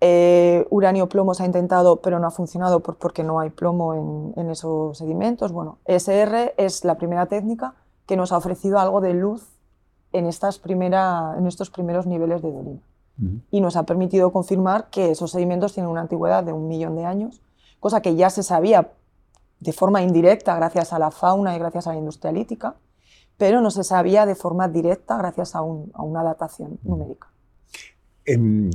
eh, 0.00 0.66
uranio-plomo 0.68 1.32
se 1.32 1.44
ha 1.44 1.46
intentado, 1.46 2.02
pero 2.02 2.18
no 2.18 2.26
ha 2.26 2.30
funcionado 2.30 2.80
porque 2.80 3.22
no 3.22 3.40
hay 3.40 3.50
plomo 3.50 3.94
en, 4.36 4.50
esos 4.50 4.98
sedimentos. 4.98 5.52
Bueno, 5.52 5.78
SR 5.86 6.54
es 6.56 6.84
la 6.84 6.96
primera 6.96 7.26
técnica 7.26 7.74
que 8.06 8.16
nos 8.16 8.32
ha 8.32 8.36
ofrecido 8.36 8.78
algo 8.78 9.00
de 9.00 9.14
luz 9.14 9.53
en, 10.14 10.26
estas 10.26 10.58
primera, 10.58 11.34
en 11.36 11.46
estos 11.46 11.68
primeros 11.68 12.06
niveles 12.06 12.40
de 12.40 12.50
dolina. 12.50 12.80
Y 13.52 13.60
nos 13.60 13.76
ha 13.76 13.84
permitido 13.84 14.32
confirmar 14.32 14.90
que 14.90 15.12
esos 15.12 15.30
sedimentos 15.30 15.72
tienen 15.72 15.90
una 15.90 16.00
antigüedad 16.00 16.42
de 16.42 16.52
un 16.52 16.66
millón 16.66 16.96
de 16.96 17.04
años, 17.04 17.42
cosa 17.78 18.02
que 18.02 18.16
ya 18.16 18.28
se 18.28 18.42
sabía 18.42 18.90
de 19.60 19.72
forma 19.72 20.02
indirecta 20.02 20.56
gracias 20.56 20.92
a 20.92 20.98
la 20.98 21.10
fauna 21.12 21.54
y 21.54 21.58
gracias 21.58 21.86
a 21.86 21.92
la 21.92 21.98
industria 21.98 22.32
lítica, 22.32 22.74
pero 23.36 23.60
no 23.60 23.70
se 23.70 23.84
sabía 23.84 24.26
de 24.26 24.34
forma 24.34 24.68
directa 24.68 25.16
gracias 25.16 25.54
a, 25.54 25.62
una 25.62 26.22
datación 26.22 26.78
numérica. 26.82 27.28
Em, 28.24 28.70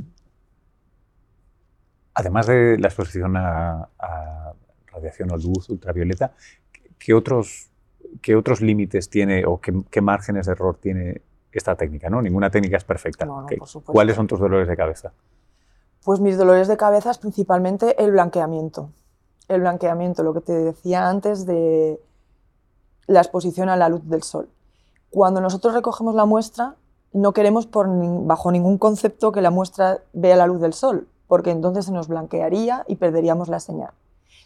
además 2.14 2.48
de 2.48 2.78
la 2.78 2.88
exposición 2.88 3.36
a, 3.38 3.90
radiación 4.88 5.32
o 5.32 5.38
luz 5.38 5.70
ultravioleta, 5.70 6.34
¿qué 6.98 7.14
otros, 7.14 7.70
qué 8.22 8.36
otros 8.36 8.60
límites 8.60 9.10
tiene 9.10 9.46
o 9.46 9.62
qué, 9.62 10.02
márgenes 10.02 10.48
de 10.48 10.52
error 10.52 10.78
tiene 10.82 11.22
esta 11.52 11.76
técnica? 11.76 12.10
¿no? 12.10 12.22
Ninguna 12.22 12.50
técnica 12.50 12.78
es 12.78 12.84
perfecta. 12.84 13.28
¿Cuáles 13.86 14.16
son 14.16 14.28
tus 14.28 14.40
dolores 14.40 14.68
de 14.68 14.78
cabeza? 14.78 15.14
Pues 16.04 16.20
mis 16.20 16.38
dolores 16.38 16.68
de 16.68 16.78
cabeza 16.78 17.12
es 17.12 17.18
principalmente 17.18 18.02
el 18.02 18.12
blanqueamiento. 18.12 18.90
El 19.48 19.62
blanqueamiento, 19.62 20.24
lo 20.24 20.34
que 20.34 20.42
te 20.42 20.54
decía 20.54 21.10
antes 21.10 21.46
de 21.46 22.00
la 23.08 23.20
exposición 23.20 23.70
a 23.70 23.76
la 23.76 23.90
luz 23.90 24.08
del 24.08 24.24
sol. 24.24 24.50
Cuando 25.10 25.42
nosotros 25.42 25.74
recogemos 25.74 26.14
la 26.14 26.26
muestra, 26.26 26.76
no 27.12 27.34
queremos 27.34 27.66
por 27.66 27.88
bajo 28.26 28.52
ningún 28.52 28.78
concepto 28.78 29.32
que 29.32 29.42
la 29.42 29.50
muestra 29.50 30.04
vea 30.14 30.36
la 30.36 30.46
luz 30.46 30.62
del 30.62 30.74
sol, 30.74 31.08
porque 31.28 31.50
entonces 31.50 31.86
se 31.86 31.92
nos 31.92 32.08
blanquearía 32.08 32.86
y 32.88 32.98
perderíamos 32.98 33.50
la 33.50 33.60
señal. 33.60 33.92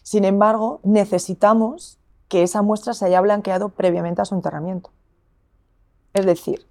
Sin 0.02 0.24
embargo, 0.24 0.80
necesitamos 0.82 1.98
que 2.28 2.42
esa 2.42 2.62
muestra 2.62 2.94
se 2.94 3.04
haya 3.04 3.20
blanqueado 3.20 3.68
previamente 3.68 4.22
a 4.22 4.24
su 4.24 4.34
enterramiento. 4.34 4.90
Es 6.14 6.24
decir, 6.24 6.66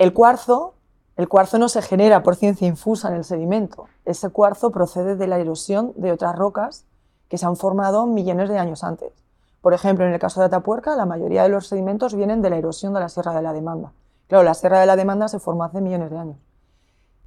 el 0.00 0.14
cuarzo, 0.14 0.76
el 1.16 1.28
cuarzo 1.28 1.58
no 1.58 1.68
se 1.68 1.82
genera 1.82 2.22
por 2.22 2.34
ciencia 2.34 2.66
infusa 2.66 3.08
en 3.08 3.16
el 3.16 3.24
sedimento. 3.24 3.84
Ese 4.06 4.30
cuarzo 4.30 4.70
procede 4.70 5.14
de 5.14 5.26
la 5.26 5.38
erosión 5.38 5.92
de 5.94 6.10
otras 6.10 6.34
rocas 6.36 6.86
que 7.28 7.36
se 7.36 7.44
han 7.44 7.54
formado 7.54 8.06
millones 8.06 8.48
de 8.48 8.58
años 8.58 8.82
antes. 8.82 9.12
Por 9.60 9.74
ejemplo, 9.74 10.06
en 10.06 10.14
el 10.14 10.18
caso 10.18 10.40
de 10.40 10.46
Atapuerca, 10.46 10.96
la 10.96 11.04
mayoría 11.04 11.42
de 11.42 11.50
los 11.50 11.66
sedimentos 11.66 12.14
vienen 12.14 12.40
de 12.40 12.48
la 12.48 12.56
erosión 12.56 12.94
de 12.94 13.00
la 13.00 13.10
Sierra 13.10 13.34
de 13.34 13.42
la 13.42 13.52
Demanda. 13.52 13.92
Claro, 14.26 14.42
la 14.42 14.54
Sierra 14.54 14.80
de 14.80 14.86
la 14.86 14.96
Demanda 14.96 15.28
se 15.28 15.38
formó 15.38 15.64
hace 15.64 15.82
millones 15.82 16.10
de 16.10 16.16
años. 16.16 16.36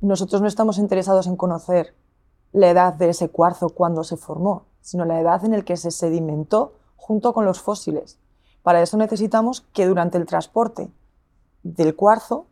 Nosotros 0.02 0.42
no 0.42 0.48
estamos 0.48 0.80
interesados 0.80 1.28
en 1.28 1.36
conocer 1.36 1.94
la 2.54 2.72
edad 2.72 2.96
de 2.96 3.10
ese 3.10 3.30
cuarzo 3.30 3.70
cuando 3.70 4.04
se 4.04 4.18
formó, 4.18 4.64
sino 4.82 5.06
la 5.06 5.20
edad 5.20 5.46
en 5.46 5.52
la 5.52 5.62
que 5.62 5.78
se 5.78 5.92
sedimentó 5.92 6.74
junto 6.96 7.34
con 7.34 7.46
los 7.46 7.62
fósiles. 7.62 8.18
Para 8.64 8.82
eso 8.82 8.98
necesitamos 8.98 9.62
que 9.74 9.86
durante 9.86 10.18
el 10.18 10.26
transporte 10.26 10.90
del 11.62 11.96
cuarzo, 11.96 12.48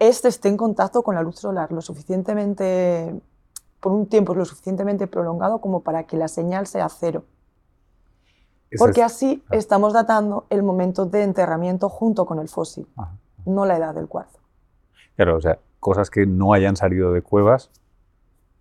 éste 0.00 0.26
esté 0.26 0.48
en 0.48 0.56
contacto 0.56 1.02
con 1.04 1.14
la 1.14 1.22
luz 1.22 1.36
solar 1.36 1.70
lo 1.70 1.80
suficientemente, 1.80 3.14
por 3.78 3.92
un 3.92 4.06
tiempo 4.06 4.34
lo 4.34 4.44
suficientemente 4.44 5.06
prolongado 5.06 5.60
como 5.60 5.82
para 5.82 6.04
que 6.04 6.16
la 6.16 6.26
señal 6.26 6.66
sea 6.66 6.88
cero 6.88 7.22
porque 8.78 9.02
así 9.02 9.42
ah. 9.48 9.56
estamos 9.56 9.92
datando 9.92 10.46
el 10.50 10.62
momento 10.62 11.06
de 11.06 11.22
enterramiento 11.22 11.88
junto 11.88 12.26
con 12.26 12.38
el 12.38 12.48
fósil, 12.48 12.86
no 13.44 13.64
la 13.64 13.76
edad 13.76 13.94
del 13.94 14.06
cuarzo. 14.06 14.38
Claro, 15.16 15.36
o 15.36 15.40
sea, 15.40 15.58
cosas 15.80 16.10
que 16.10 16.26
no 16.26 16.52
hayan 16.52 16.76
salido 16.76 17.12
de 17.12 17.22
cuevas 17.22 17.70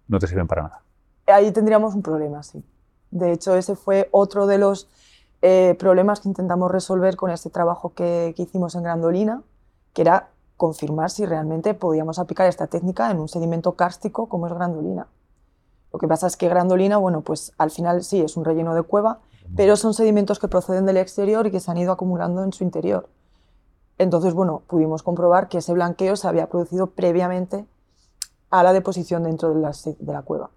no 0.08 0.20
te 0.20 0.28
sirven 0.28 0.48
para 0.48 0.64
nada. 0.64 0.82
Ahí 1.28 1.52
tendríamos 1.52 1.94
un 1.94 2.02
problema, 2.02 2.42
sí. 2.42 2.64
De 3.12 3.32
hecho, 3.32 3.56
ese 3.56 3.76
fue 3.76 4.10
otro 4.12 4.48
de 4.48 4.58
los 4.58 4.90
eh, 5.42 5.76
problemas 5.78 6.20
que 6.20 6.28
intentamos 6.28 6.72
resolver 6.72 7.16
con 7.16 7.30
este 7.30 7.50
trabajo 7.50 7.94
que, 7.94 8.34
que 8.36 8.44
hicimos 8.44 8.76
en 8.76 8.84
Grandolina, 8.84 9.44
que 9.94 10.02
era 10.02 10.30
confirmar 10.60 11.10
si 11.10 11.26
realmente 11.26 11.74
podíamos 11.74 12.20
aplicar 12.20 12.46
esta 12.48 12.68
técnica 12.68 13.10
en 13.10 13.20
un 13.20 13.30
sedimento 13.30 13.72
kárstico 13.72 14.28
como 14.28 14.46
es 14.46 14.54
Grandolina. 14.54 15.08
Lo 15.94 16.00
que 16.00 16.08
pasa 16.08 16.28
es 16.28 16.36
que 16.36 16.50
Grandolina, 16.50 16.98
bueno, 16.98 17.22
pues 17.22 17.54
al 17.58 17.72
final 17.72 18.04
sí 18.04 18.20
es 18.20 18.36
un 18.36 18.44
relleno 18.44 18.76
de 18.76 18.84
cueva, 18.84 19.20
pero 19.56 19.78
son 19.78 19.94
sedimentos 19.94 20.38
que 20.38 20.50
proceden 20.50 20.86
del 20.86 20.98
exterior 20.98 21.48
y 21.48 21.52
que 21.52 21.62
se 21.62 21.72
han 21.72 21.78
ido 21.78 21.94
acumulando 21.94 22.44
en 22.44 22.52
su 22.52 22.66
interior. 22.66 23.08
Entonces, 23.98 24.34
bueno, 24.34 24.62
pudimos 24.68 25.02
comprobar 25.02 25.48
que 25.48 25.60
ese 25.60 25.72
blanqueo 25.72 26.18
se 26.18 26.28
había 26.28 26.50
producido 26.50 26.88
previamente 26.88 27.66
a 28.50 28.62
la 28.62 28.74
deposición 28.74 29.24
dentro 29.24 29.54
de 29.54 29.62
la, 29.62 29.72
de 29.72 30.14
la 30.14 30.22
cueva. 30.24 30.50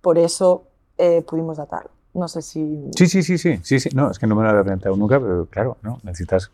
Por 0.00 0.18
eso 0.18 0.68
eh, 0.98 1.22
pudimos 1.28 1.56
datarlo. 1.56 1.90
No 2.14 2.28
sé 2.28 2.42
si... 2.42 2.90
Sí, 2.96 3.08
sí, 3.08 3.24
sí, 3.24 3.38
sí, 3.38 3.58
sí, 3.60 3.80
sí. 3.80 3.88
No, 3.92 4.08
es 4.08 4.20
que 4.20 4.28
no 4.28 4.36
me 4.36 4.44
lo 4.44 4.50
había 4.50 4.62
planteado 4.62 4.96
nunca, 4.96 5.18
pero 5.18 5.46
claro, 5.46 5.78
¿no? 5.82 5.98
necesitas 6.04 6.52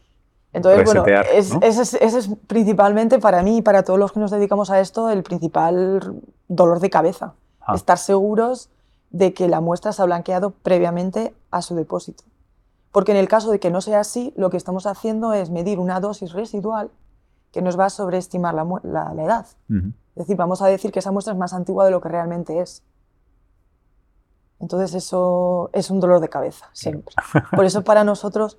entonces, 0.52 0.84
bueno, 0.84 1.04
ese, 1.32 2.04
es, 2.04 2.30
principalmente 2.46 3.18
para 3.20 3.42
mí 3.42 3.58
y 3.58 3.62
para 3.62 3.84
todos 3.84 3.98
los 3.98 4.12
que 4.12 4.18
nos 4.18 4.32
dedicamos 4.32 4.70
a 4.70 4.80
esto 4.80 5.08
el 5.08 5.22
principal 5.22 6.22
dolor 6.48 6.80
de 6.80 6.90
cabeza. 6.90 7.34
Estar 7.72 7.98
seguros 7.98 8.68
de 9.10 9.32
que 9.32 9.46
la 9.46 9.60
muestra 9.60 9.92
se 9.92 10.02
ha 10.02 10.04
blanqueado 10.04 10.50
previamente 10.50 11.34
a 11.52 11.62
su 11.62 11.76
depósito. 11.76 12.24
Porque 12.90 13.12
en 13.12 13.18
el 13.18 13.28
caso 13.28 13.52
de 13.52 13.60
que 13.60 13.70
no 13.70 13.80
sea 13.80 14.00
así, 14.00 14.32
lo 14.36 14.50
que 14.50 14.56
estamos 14.56 14.86
haciendo 14.86 15.32
es 15.32 15.50
medir 15.50 15.78
una 15.78 16.00
dosis 16.00 16.32
residual 16.32 16.90
que 17.52 17.62
nos 17.62 17.78
va 17.78 17.86
a 17.86 17.90
sobreestimar 17.90 18.54
la, 18.54 19.12
edad. 19.18 19.46
Es 19.68 20.26
decir, 20.26 20.36
vamos 20.36 20.62
a 20.62 20.66
decir 20.66 20.90
que 20.90 20.98
esa 20.98 21.12
muestra 21.12 21.32
es 21.32 21.38
más 21.38 21.52
antigua 21.52 21.84
de 21.84 21.92
lo 21.92 22.00
que 22.00 22.08
realmente 22.08 22.60
es. 22.60 22.82
Entonces 24.58 24.94
eso 24.94 25.70
es 25.72 25.90
un 25.90 26.00
dolor 26.00 26.20
de 26.20 26.28
cabeza, 26.28 26.68
siempre. 26.72 27.14
Por 27.54 27.64
eso 27.64 27.82
para 27.82 28.02
nosotros 28.02 28.58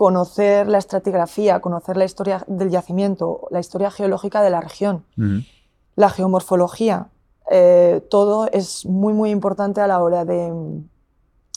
conocer 0.00 0.66
la 0.66 0.78
estratigrafía, 0.78 1.60
conocer 1.60 1.94
la 1.98 2.06
historia 2.06 2.42
del 2.46 2.70
yacimiento, 2.70 3.46
la 3.50 3.60
historia 3.60 3.90
geológica 3.90 4.40
de 4.40 4.48
la 4.48 4.62
región, 4.62 5.04
la 5.94 6.08
geomorfología, 6.08 7.08
eh, 7.50 8.00
todo 8.08 8.48
es 8.50 8.86
muy, 8.86 9.12
muy 9.12 9.28
importante 9.28 9.82
a 9.82 9.86
la 9.86 10.02
hora 10.02 10.24
de, 10.24 10.54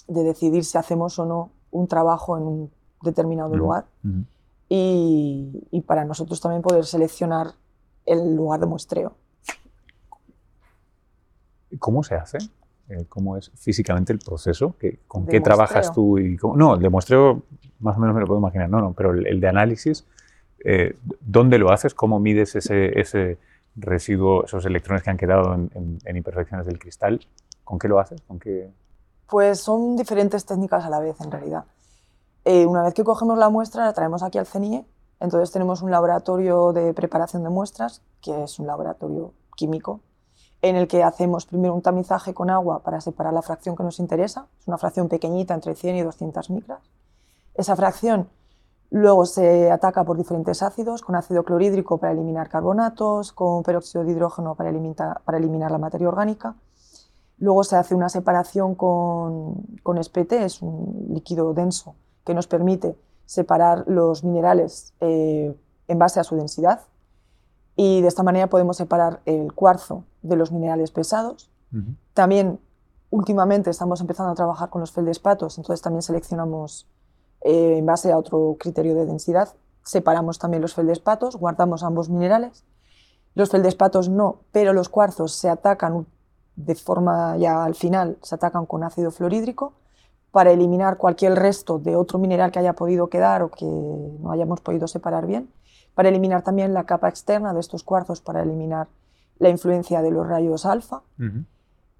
decidir 0.07 0.65
si 0.65 0.77
hacemos 0.77 1.17
o 1.19 1.25
no 1.25 1.51
un 1.71 1.87
trabajo 1.87 2.37
en 2.37 2.43
un 2.43 2.71
determinado 3.01 3.55
lugar. 3.55 3.85
y, 4.67 5.81
para 5.87 6.03
nosotros 6.03 6.41
también 6.41 6.63
poder 6.63 6.83
seleccionar 6.83 7.53
el 8.05 8.35
lugar 8.35 8.59
de 8.59 8.65
muestreo. 8.65 9.13
¿Cómo 11.79 12.03
se 12.03 12.15
hace? 12.15 12.39
Eh, 12.93 13.05
¿Cómo 13.09 13.37
es 13.37 13.51
físicamente 13.55 14.13
el 14.13 14.19
proceso? 14.19 14.75
¿Con 15.07 15.25
qué 15.25 15.41
trabajas 15.41 15.91
tú? 15.93 16.19
Y 16.19 16.37
No, 16.55 16.75
el 16.75 16.81
de 16.81 16.89
muestreo 16.89 17.43
más 17.79 17.97
o 17.97 17.99
menos 17.99 18.15
me 18.15 18.21
lo 18.21 18.27
puedo 18.27 18.39
imaginar, 18.39 18.69
no, 18.69 18.79
no, 18.79 18.93
pero 18.93 19.11
el, 19.11 19.39
de 19.39 19.47
análisis, 19.47 20.05
eh, 20.63 20.95
¿dónde 21.19 21.57
lo 21.57 21.71
haces? 21.71 21.93
¿Cómo 21.93 22.19
mides 22.19 22.55
ese, 22.55 22.97
ese 22.99 23.37
residuo, 23.75 24.45
esos 24.45 24.65
electrones 24.65 25.03
que 25.03 25.09
han 25.09 25.17
quedado 25.17 25.53
en, 25.53 25.99
imperfecciones 26.15 26.65
del 26.65 26.79
cristal, 26.79 27.19
¿con 27.63 27.77
qué 27.77 27.87
lo 27.87 27.99
haces? 27.99 28.21
¿Con 28.21 28.39
qué? 28.39 28.71
Pues 29.27 29.59
son 29.59 29.97
diferentes 29.97 30.45
técnicas 30.45 30.85
a 30.85 30.89
la 30.89 30.99
vez, 30.99 31.19
en 31.19 31.31
realidad. 31.31 31.65
Eh, 32.45 32.65
una 32.65 32.83
vez 32.83 32.93
que 32.93 33.03
cogemos 33.03 33.37
la 33.37 33.49
muestra, 33.49 33.85
la 33.85 33.93
traemos 33.93 34.23
aquí 34.23 34.37
al 34.37 34.45
CENIE, 34.45 34.85
entonces 35.19 35.51
tenemos 35.51 35.81
un 35.81 35.91
laboratorio 35.91 36.71
de 36.73 36.93
preparación 36.93 37.43
de 37.43 37.49
muestras, 37.49 38.01
que 38.21 38.43
es 38.43 38.59
un 38.59 38.67
laboratorio 38.67 39.33
químico, 39.55 39.99
en 40.63 40.75
el 40.75 40.87
que 40.87 41.03
hacemos 41.03 41.45
primero 41.45 41.75
un 41.75 41.83
tamizaje 41.83 42.33
con 42.33 42.49
agua 42.49 42.79
para 42.79 42.99
separar 42.99 43.33
la 43.33 43.43
fracción 43.43 43.75
que 43.75 43.83
nos 43.83 43.99
interesa, 43.99 44.47
es 44.59 44.67
una 44.67 44.79
fracción 44.79 45.07
pequeñita, 45.09 45.53
entre 45.53 45.75
100 45.75 45.97
y 45.97 46.01
200 46.01 46.49
micras. 46.49 46.81
Esa 47.53 47.75
fracción 47.75 48.29
Luego 48.95 49.25
se 49.25 49.71
ataca 49.71 50.03
por 50.03 50.17
diferentes 50.17 50.61
ácidos, 50.61 51.01
con 51.01 51.15
ácido 51.15 51.41
clorhídrico 51.41 51.97
para 51.97 52.13
eliminar 52.13 52.47
carbonatos, 52.47 53.31
con 53.31 53.63
peróxido 53.63 54.03
de 54.03 54.11
hidrógeno 54.11 54.53
para 54.53 54.69
eliminar, 54.69 55.71
la 55.71 55.77
materia 55.79 56.07
orgánica. 56.07 56.53
Luego 57.39 57.63
se 57.63 57.75
hace 57.75 57.95
una 57.95 58.07
separación 58.07 58.75
con, 58.75 59.63
con 59.81 60.01
SPT, 60.01 60.33
es 60.33 60.61
un 60.61 61.07
líquido 61.09 61.55
denso 61.55 61.95
que 62.23 62.35
nos 62.35 62.45
permite 62.45 62.95
separar 63.25 63.83
los 63.87 64.23
minerales 64.23 64.93
eh, 65.01 65.57
en 65.87 65.97
base 65.97 66.19
a 66.19 66.23
su 66.23 66.35
densidad. 66.35 66.81
Y 67.75 68.01
de 68.01 68.07
esta 68.07 68.23
manera 68.23 68.47
podemos 68.47 68.77
separar 68.77 69.21
el 69.25 69.53
cuarzo 69.53 70.03
de 70.21 70.35
los 70.35 70.51
minerales 70.51 70.91
pesados. 70.91 71.49
También 72.13 72.59
últimamente 73.09 73.69
estamos 73.71 73.99
empezando 74.01 74.31
a 74.31 74.35
trabajar 74.35 74.69
con 74.69 74.81
los 74.81 74.91
feldespatos, 74.91 75.57
entonces 75.57 75.81
también 75.81 76.03
seleccionamos 76.03 76.87
eh, 77.41 77.77
en 77.77 77.85
base 77.85 78.11
a 78.11 78.17
otro 78.17 78.57
criterio 78.59 78.93
de 78.95 79.05
densidad. 79.05 79.49
Separamos 79.83 80.37
también 80.37 80.61
los 80.61 80.75
feldespatos, 80.75 81.35
guardamos 81.35 81.83
ambos 81.83 82.09
minerales. 82.09 82.63
Los 83.35 83.49
feldespatos 83.49 84.07
no, 84.07 84.37
pero 84.51 84.73
los 84.73 84.89
cuarzos 84.89 85.33
se 85.33 85.49
atacan 85.49 86.05
de 86.55 86.75
forma 86.75 87.35
ya 87.37 87.63
al 87.63 87.75
final, 87.75 88.17
se 88.21 88.35
atacan 88.35 88.65
con 88.65 88.83
ácido 88.83 89.09
fluorhídrico 89.09 89.73
para 90.31 90.51
eliminar 90.51 90.97
cualquier 90.97 91.35
resto 91.35 91.79
de 91.79 91.95
otro 91.95 92.19
mineral 92.19 92.51
que 92.51 92.59
haya 92.59 92.73
podido 92.73 93.07
quedar 93.07 93.43
o 93.43 93.49
que 93.49 93.65
no 93.65 94.31
hayamos 94.31 94.61
podido 94.61 94.87
separar 94.87 95.27
bien, 95.27 95.49
para 95.95 96.09
eliminar 96.09 96.43
también 96.43 96.73
la 96.73 96.85
capa 96.85 97.09
externa 97.09 97.53
de 97.53 97.59
estos 97.59 97.83
cuarzos, 97.83 98.21
para 98.21 98.43
eliminar 98.43 98.87
la 99.39 99.49
influencia 99.49 100.01
de 100.01 100.11
los 100.11 100.27
rayos 100.27 100.65
alfa. 100.65 101.01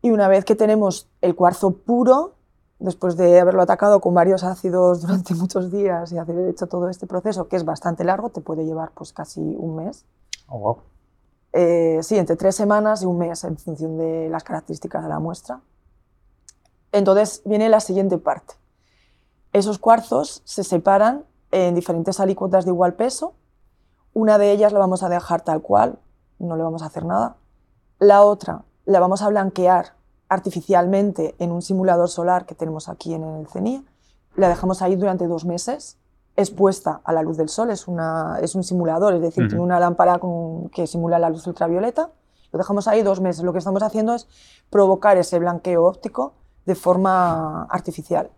Y 0.01 0.11
una 0.11 0.27
vez 0.27 0.45
que 0.45 0.55
tenemos 0.55 1.09
el 1.21 1.35
cuarzo 1.35 1.71
puro, 1.71 2.33
después 2.79 3.15
de 3.15 3.39
haberlo 3.39 3.61
atacado 3.61 4.01
con 4.01 4.13
varios 4.13 4.43
ácidos 4.43 5.01
durante 5.03 5.33
muchos 5.35 5.71
días 5.71 6.11
y 6.11 6.17
haber 6.17 6.49
hecho 6.49 6.67
todo 6.67 6.89
este 6.89 7.07
proceso, 7.07 7.47
que 7.47 7.55
es 7.55 7.65
bastante 7.65 8.03
largo, 8.03 8.29
te 8.29 8.41
puede 8.41 8.65
llevar 8.65 8.91
pues 8.93 9.13
casi 9.13 9.41
un 9.41 9.75
mes. 9.75 10.05
Oh, 10.47 10.77
eh, 11.53 11.99
sí, 12.01 12.17
entre 12.17 12.35
tres 12.35 12.55
semanas 12.55 13.03
y 13.03 13.05
un 13.05 13.19
mes 13.19 13.43
en 13.43 13.57
función 13.57 13.97
de 13.97 14.27
las 14.29 14.43
características 14.43 15.03
de 15.03 15.09
la 15.09 15.19
muestra. 15.19 15.61
Entonces 16.91 17.43
viene 17.45 17.69
la 17.69 17.79
siguiente 17.79 18.17
parte. 18.17 18.55
Esos 19.53 19.77
cuarzos 19.77 20.41
se 20.45 20.63
separan 20.63 21.25
en 21.51 21.75
diferentes 21.75 22.19
alícuotas 22.19 22.65
de 22.65 22.71
igual 22.71 22.95
peso. 22.95 23.35
Una 24.13 24.37
de 24.37 24.51
ellas 24.51 24.73
la 24.73 24.79
vamos 24.79 25.03
a 25.03 25.09
dejar 25.09 25.41
tal 25.41 25.61
cual, 25.61 25.99
no 26.39 26.55
le 26.55 26.63
vamos 26.63 26.83
a 26.83 26.87
hacer 26.87 27.05
nada. 27.05 27.37
La 27.99 28.21
otra 28.21 28.63
la 28.85 28.99
vamos 28.99 29.21
a 29.21 29.29
blanquear 29.29 29.93
artificialmente 30.29 31.35
en 31.39 31.51
un 31.51 31.61
simulador 31.61 32.09
solar 32.09 32.45
que 32.45 32.55
tenemos 32.55 32.89
aquí 32.89 33.13
en 33.13 33.23
el 33.23 33.47
CENIE. 33.47 33.83
La 34.35 34.49
dejamos 34.49 34.81
ahí 34.81 34.95
durante 34.95 35.27
dos 35.27 35.45
meses, 35.45 35.97
expuesta 36.35 37.01
a 37.03 37.13
la 37.13 37.21
luz 37.21 37.37
del 37.37 37.49
sol. 37.49 37.69
Es, 37.69 37.87
una, 37.87 38.39
es 38.41 38.55
un 38.55 38.63
simulador, 38.63 39.13
es 39.13 39.21
decir, 39.21 39.47
tiene 39.47 39.63
una 39.63 39.79
lámpara 39.79 40.19
que 40.71 40.87
simula 40.87 41.19
la 41.19 41.29
luz 41.29 41.45
ultravioleta. 41.47 42.09
Lo 42.51 42.57
dejamos 42.57 42.87
ahí 42.87 43.01
dos 43.03 43.19
meses. 43.19 43.43
Lo 43.43 43.51
que 43.51 43.59
estamos 43.59 43.81
haciendo 43.83 44.13
es 44.13 44.27
provocar 44.69 45.17
ese 45.17 45.39
blanqueo 45.39 45.85
óptico 45.85 46.33
de 46.65 46.75
forma 46.75 47.63
artificial. 47.63 48.29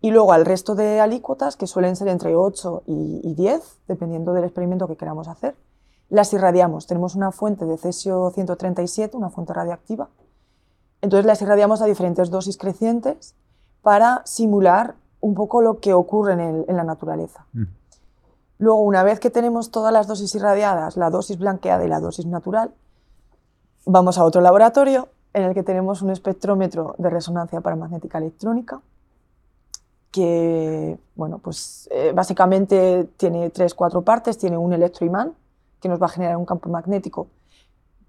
Y 0.00 0.10
luego 0.10 0.32
al 0.32 0.44
resto 0.44 0.74
de 0.74 1.00
alícuotas, 1.00 1.56
que 1.56 1.66
suelen 1.66 1.96
ser 1.96 2.08
entre 2.08 2.36
8 2.36 2.82
y, 2.86 3.34
10, 3.34 3.78
dependiendo 3.88 4.32
del 4.32 4.44
experimento 4.44 4.86
que 4.86 4.96
queramos 4.96 5.28
hacer, 5.28 5.56
las 6.08 6.32
irradiamos. 6.32 6.86
Tenemos 6.86 7.14
una 7.14 7.32
fuente 7.32 7.64
de 7.64 7.76
cesio 7.78 8.30
137, 8.30 9.16
una 9.16 9.30
fuente 9.30 9.52
radiactiva. 9.52 10.08
Entonces 11.00 11.26
las 11.26 11.42
irradiamos 11.42 11.82
a 11.82 11.86
diferentes 11.86 12.30
dosis 12.30 12.56
crecientes 12.56 13.34
para 13.82 14.22
simular 14.24 14.94
un 15.20 15.34
poco 15.34 15.62
lo 15.62 15.80
que 15.80 15.94
ocurre 15.94 16.34
en, 16.34 16.76
la 16.76 16.84
naturaleza. 16.84 17.46
Mm. 17.52 17.64
Luego, 18.58 18.80
una 18.80 19.02
vez 19.02 19.20
que 19.20 19.30
tenemos 19.30 19.70
todas 19.70 19.92
las 19.92 20.06
dosis 20.06 20.34
irradiadas, 20.34 20.96
la 20.96 21.10
dosis 21.10 21.38
blanqueada 21.38 21.84
y 21.84 21.88
la 21.88 22.00
dosis 22.00 22.26
natural, 22.26 22.72
vamos 23.84 24.18
a 24.18 24.24
otro 24.24 24.40
laboratorio 24.40 25.08
en 25.34 25.44
el 25.44 25.54
que 25.54 25.62
tenemos 25.62 26.00
un 26.00 26.10
espectrómetro 26.10 26.94
de 26.98 27.10
resonancia 27.10 27.60
paramagnética 27.60 28.18
electrónica 28.18 28.80
que, 30.10 30.98
bueno, 31.14 31.38
pues 31.38 31.88
eh, 31.90 32.12
básicamente 32.14 33.08
tiene 33.16 33.50
tres, 33.50 33.74
cuatro 33.74 34.02
partes. 34.02 34.38
Tiene 34.38 34.56
un 34.56 34.72
electroimán 34.72 35.34
que 35.80 35.88
nos 35.88 36.00
va 36.00 36.06
a 36.06 36.10
generar 36.10 36.36
un 36.36 36.46
campo 36.46 36.68
magnético 36.70 37.28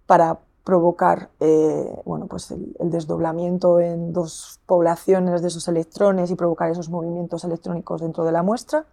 para 0.05 0.39
provocar 0.63 1.29
eh, 1.39 2.01
bueno, 2.05 2.27
pues 2.27 2.51
el, 2.51 2.75
desdoblamiento 2.79 3.79
en 3.79 4.11
dos 4.11 4.59
poblaciones 4.65 5.41
de 5.41 5.47
esos 5.47 5.67
electrones 5.67 6.29
y 6.29 6.35
provocar 6.35 6.69
esos 6.69 6.89
movimientos 6.89 7.43
electrónicos 7.43 8.01
dentro 8.01 8.25
de 8.25 8.31
la 8.31 8.43
muestra. 8.43 8.85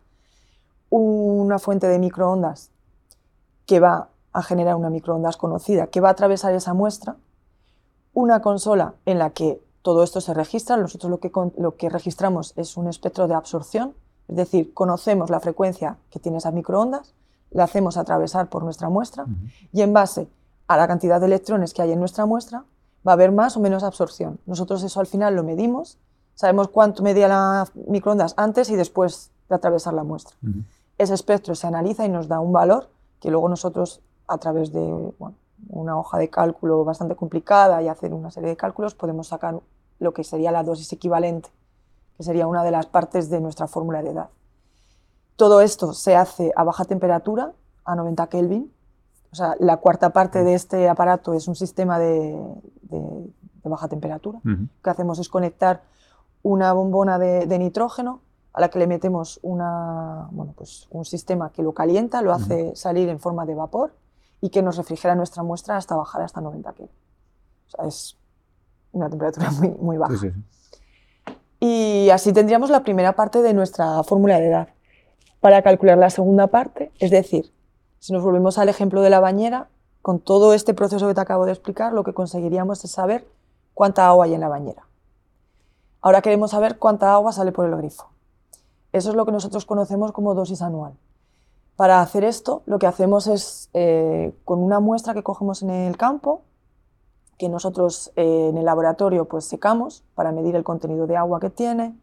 Una 0.91 1.59
fuente 1.59 1.89
de 1.89 1.99
microondas 1.99 2.71
que 3.67 3.81
va 3.81 4.09
a 4.33 4.43
generar 4.43 4.77
una 4.77 4.91
microondas 4.91 5.37
conocida 5.37 5.87
que 5.87 6.01
va 6.01 6.09
a 6.09 6.13
atravesar 6.13 6.55
esa 6.55 6.75
muestra 6.75 7.17
una 8.15 8.41
consola 8.41 8.95
en 9.05 9.19
la 9.19 9.31
que 9.31 9.61
todo 9.85 10.03
esto 10.03 10.23
se 10.23 10.33
registra. 10.33 10.79
Nosotros 10.79 11.11
lo 11.11 11.19
que, 11.21 11.31
lo 11.59 11.77
que 11.77 11.91
registramos 11.91 12.55
es 12.57 12.79
un 12.79 12.89
espectro 12.89 13.29
de 13.29 13.35
absorción, 13.35 13.93
es 14.29 14.37
decir, 14.37 14.73
conocemos 14.73 15.29
la 15.29 15.41
frecuencia 15.41 15.99
que 16.11 16.19
tiene 16.19 16.39
esas 16.39 16.55
microondas, 16.55 17.13
la 17.51 17.65
hacemos 17.65 17.99
atravesar 17.99 18.49
por 18.49 18.65
nuestra 18.65 18.89
muestra 18.89 19.27
y 19.73 19.83
en 19.83 19.93
base 19.93 20.27
a 20.67 20.79
la 20.79 20.89
cantidad 20.89 21.21
de 21.21 21.27
electrones 21.27 21.75
que 21.75 21.83
hay 21.83 21.93
en 21.93 22.01
nuestra 22.01 22.25
muestra 22.25 22.65
va 23.07 23.13
a 23.13 23.15
haber 23.15 23.31
más 23.31 23.59
o 23.59 23.61
menos 23.61 23.85
absorción. 23.85 24.41
Nosotros 24.47 24.83
eso 24.83 25.01
al 25.01 25.07
final 25.07 25.37
lo 25.37 25.45
medimos, 25.45 25.99
sabemos 26.35 26.69
cuánto 26.69 27.03
medía 27.03 27.29
la 27.29 27.69
microondas 27.87 28.33
antes 28.39 28.71
y 28.71 28.77
después 28.77 29.31
de 29.51 29.55
atravesar 29.55 29.93
la 29.93 30.03
muestra. 30.03 30.35
Ese 30.97 31.13
espectro 31.13 31.55
se 31.55 31.67
analiza 31.67 32.07
y 32.07 32.09
nos 32.09 32.27
da 32.27 32.41
un 32.41 32.53
valor 32.53 32.89
que 33.21 33.31
luego 33.31 33.51
nosotros 33.51 34.01
a 34.27 34.39
través 34.39 34.73
de 34.73 35.13
una 35.69 35.99
hoja 35.99 36.17
de 36.17 36.31
cálculo 36.31 36.85
bastante 36.85 37.15
complicada 37.15 37.83
y 37.83 37.89
hacer 37.89 38.15
una 38.15 38.31
serie 38.31 38.49
de 38.49 38.57
cálculos, 38.57 38.95
podemos 38.95 39.29
sacar 39.29 39.61
lo 39.99 40.13
que 40.13 40.25
sería 40.25 40.53
la 40.53 40.63
dosis 40.63 40.93
equivalente, 40.93 41.51
que 42.17 42.23
sería 42.23 42.47
una 42.47 42.63
de 42.63 42.71
las 42.71 42.87
partes 42.87 43.31
de 43.31 43.41
nuestra 43.41 43.67
fórmula 43.67 44.03
de 44.03 44.11
edad. 44.11 44.29
Todo 45.37 45.61
esto 45.61 45.93
se 45.93 46.17
hace 46.17 46.53
a 46.55 46.65
baja 46.65 46.85
temperatura, 46.85 47.53
a 47.85 47.95
90 47.95 48.27
Kelvin. 48.29 48.73
O 49.33 49.35
sea, 49.35 49.57
la 49.59 49.79
cuarta 49.79 50.11
parte 50.11 50.45
de 50.45 50.55
este 50.55 50.89
aparato 50.89 51.35
es 51.35 51.49
un 51.49 51.57
sistema 51.57 51.99
de, 51.99 52.41
baja 53.65 53.89
temperatura. 53.89 54.41
Lo 54.45 54.69
que 54.83 54.91
hacemos 54.91 55.19
es 55.19 55.29
conectar 55.29 55.83
una 56.43 56.73
bombona 56.73 57.19
de, 57.19 57.59
nitrógeno 57.59 58.21
a 58.53 58.61
la 58.61 58.69
que 58.69 58.79
le 58.79 58.87
metemos 58.87 59.41
una, 59.43 60.29
bueno, 60.31 60.53
pues 60.57 60.87
un 60.91 61.05
sistema 61.05 61.51
que 61.51 61.65
lo 61.65 61.73
calienta, 61.73 62.23
lo 62.23 62.33
hace 62.33 62.77
salir 62.77 63.09
en 63.09 63.19
forma 63.19 63.45
de 63.47 63.57
vapor 63.57 63.97
y 64.41 64.51
que 64.51 64.63
nos 64.63 64.77
refrigera 64.77 65.17
nuestra 65.17 65.43
muestra 65.43 65.77
hasta 65.77 65.97
bajar 65.97 66.23
hasta 66.23 66.41
90 66.41 66.73
Kelvin. 66.75 66.95
O 67.67 67.71
sea, 67.71 67.87
es 67.87 68.17
una 68.95 69.11
temperatura 69.11 69.51
muy, 69.51 69.69
muy 69.71 69.97
baja. 69.99 70.15
Y 71.61 72.11
así 72.11 72.33
tendríamos 72.33 72.71
la 72.71 72.83
primera 72.83 73.15
parte 73.15 73.43
de 73.43 73.55
nuestra 73.55 74.03
fórmula 74.03 74.39
de 74.39 74.49
edad. 74.49 74.69
Para 75.41 75.63
calcular 75.63 75.99
la 75.99 76.11
segunda 76.11 76.47
parte, 76.47 76.93
es 76.99 77.11
decir, 77.11 77.53
si 77.99 78.13
nos 78.13 78.23
volvemos 78.23 78.59
al 78.59 78.69
ejemplo 78.69 79.03
de 79.03 79.11
la 79.11 79.21
bañera, 79.21 79.69
con 80.03 80.21
todo 80.21 80.53
este 80.53 80.75
proceso 80.75 81.07
que 81.09 81.15
te 81.15 81.21
acabo 81.21 81.47
de 81.47 81.53
explicar, 81.53 81.93
lo 81.93 82.05
que 82.05 82.13
conseguiríamos 82.13 82.85
es 82.85 82.91
saber 82.91 83.27
cuánta 83.73 84.07
agua 84.07 84.27
hay 84.27 84.35
en 84.35 84.41
la 84.41 84.49
bañera. 84.49 84.87
Ahora 86.03 86.21
queremos 86.21 86.51
saber 86.51 86.79
cuánta 86.79 87.13
agua 87.13 87.33
sale 87.33 87.53
por 87.53 87.67
el 87.67 87.77
grifo. 87.77 88.11
Eso 88.93 89.11
es 89.11 89.17
lo 89.17 89.25
que 89.25 89.33
nosotros 89.33 89.65
conocemos 89.65 90.13
como 90.13 90.35
dosis 90.35 90.61
anual. 90.61 90.93
Para 91.77 92.01
hacer 92.01 92.25
esto, 92.25 92.63
lo 92.67 92.79
que 92.79 92.87
hacemos 92.87 93.27
es, 93.27 93.71
eh, 93.73 94.35
con 94.45 94.61
una 94.61 94.81
muestra 94.81 95.15
que 95.15 95.23
cogemos 95.23 95.63
en 95.63 95.71
el 95.71 95.97
campo, 95.97 96.43
que 97.39 97.49
nosotros 97.49 98.13
eh, 98.17 98.49
en 98.51 98.59
el 98.59 98.65
laboratorio 98.65 99.27
pues 99.27 99.45
secamos 99.45 100.05
para 100.15 100.33
medir 100.33 100.57
el 100.57 100.65
contenido 100.65 101.07
de 101.07 101.17
agua 101.17 101.41
que 101.41 101.51
tiene. 101.51 101.99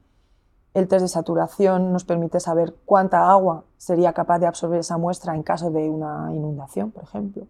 El 0.73 0.87
test 0.87 1.01
de 1.01 1.07
saturación 1.07 1.91
nos 1.91 2.05
permite 2.05 2.39
saber 2.39 2.75
cuánta 2.85 3.29
agua 3.29 3.65
sería 3.77 4.13
capaz 4.13 4.39
de 4.39 4.47
absorber 4.47 4.79
esa 4.79 4.97
muestra 4.97 5.35
en 5.35 5.43
caso 5.43 5.69
de 5.69 5.89
una 5.89 6.33
inundación, 6.33 6.91
por 6.91 7.03
ejemplo. 7.03 7.45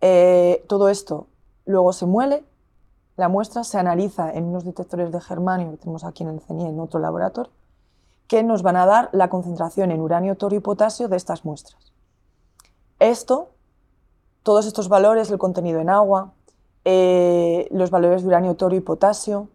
Eh, 0.00 0.64
todo 0.68 0.88
esto 0.88 1.26
luego 1.64 1.92
se 1.92 2.06
muele, 2.06 2.44
la 3.16 3.28
muestra 3.28 3.64
se 3.64 3.78
analiza 3.78 4.30
en 4.30 4.44
unos 4.44 4.64
detectores 4.64 5.10
de 5.10 5.20
germanio 5.20 5.70
que 5.70 5.78
tenemos 5.78 6.04
aquí 6.04 6.22
en 6.22 6.30
el 6.30 6.40
CENIE 6.40 6.68
en 6.68 6.80
otro 6.80 7.00
laboratorio 7.00 7.50
que 8.26 8.42
nos 8.42 8.62
van 8.62 8.76
a 8.76 8.86
dar 8.86 9.08
la 9.12 9.28
concentración 9.30 9.90
en 9.90 10.00
uranio, 10.00 10.36
torio 10.36 10.58
y 10.58 10.62
potasio 10.62 11.08
de 11.08 11.16
estas 11.16 11.44
muestras. 11.44 11.92
Esto, 12.98 13.50
todos 14.42 14.66
estos 14.66 14.88
valores, 14.88 15.30
el 15.30 15.38
contenido 15.38 15.80
en 15.80 15.90
agua, 15.90 16.32
eh, 16.88 17.66
los 17.72 17.90
valores 17.90 18.22
de 18.22 18.28
uranio, 18.28 18.54
torio 18.54 18.78
y 18.78 18.80
potasio, 18.80 19.48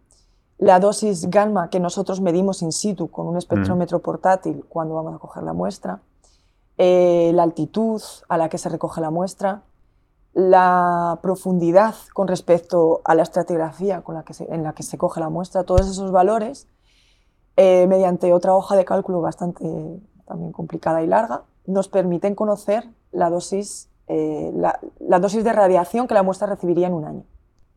la 0.57 0.81
dosis 0.81 1.29
gamma 1.29 1.69
que 1.69 1.79
nosotros 1.79 2.19
medimos 2.19 2.61
in 2.61 2.73
situ 2.73 3.07
con 3.09 3.25
un 3.25 3.37
espectrómetro 3.37 3.99
portátil 3.99 4.65
cuando 4.67 4.95
vamos 4.95 5.15
a 5.15 5.17
coger 5.17 5.43
la 5.43 5.53
muestra, 5.53 6.01
eh, 6.77 7.31
la 7.33 7.43
altitud 7.43 8.01
a 8.27 8.37
la 8.37 8.49
que 8.49 8.57
se 8.57 8.67
recoge 8.67 8.99
la 8.99 9.11
muestra, 9.11 9.61
la 10.33 11.19
profundidad 11.21 11.95
con 12.13 12.27
respecto 12.27 12.99
a 13.05 13.15
la 13.15 13.23
estratigrafía 13.23 14.01
con 14.01 14.15
la 14.15 14.23
que 14.23 14.33
en 14.49 14.63
la 14.63 14.73
que 14.73 14.83
se 14.83 14.97
coge 14.97 15.21
la 15.21 15.29
muestra, 15.29 15.63
todos 15.63 15.89
esos 15.89 16.11
valores 16.11 16.67
eh, 17.55 17.87
mediante 17.87 18.33
otra 18.33 18.53
hoja 18.53 18.75
de 18.75 18.83
cálculo 18.83 19.21
bastante 19.21 19.63
también 20.25 20.51
complicada 20.51 21.01
y 21.01 21.07
larga, 21.07 21.43
nos 21.65 21.87
permiten 21.87 22.35
conocer 22.35 22.89
la 23.13 23.29
dosis, 23.29 23.87
eh, 24.07 24.51
la, 24.53 25.19
dosis 25.19 25.43
de 25.43 25.53
radiación 25.53 26.07
que 26.07 26.13
la 26.13 26.23
muestra 26.23 26.47
recibiría 26.47 26.87
en 26.87 26.93
un 26.93 27.05
año, 27.05 27.23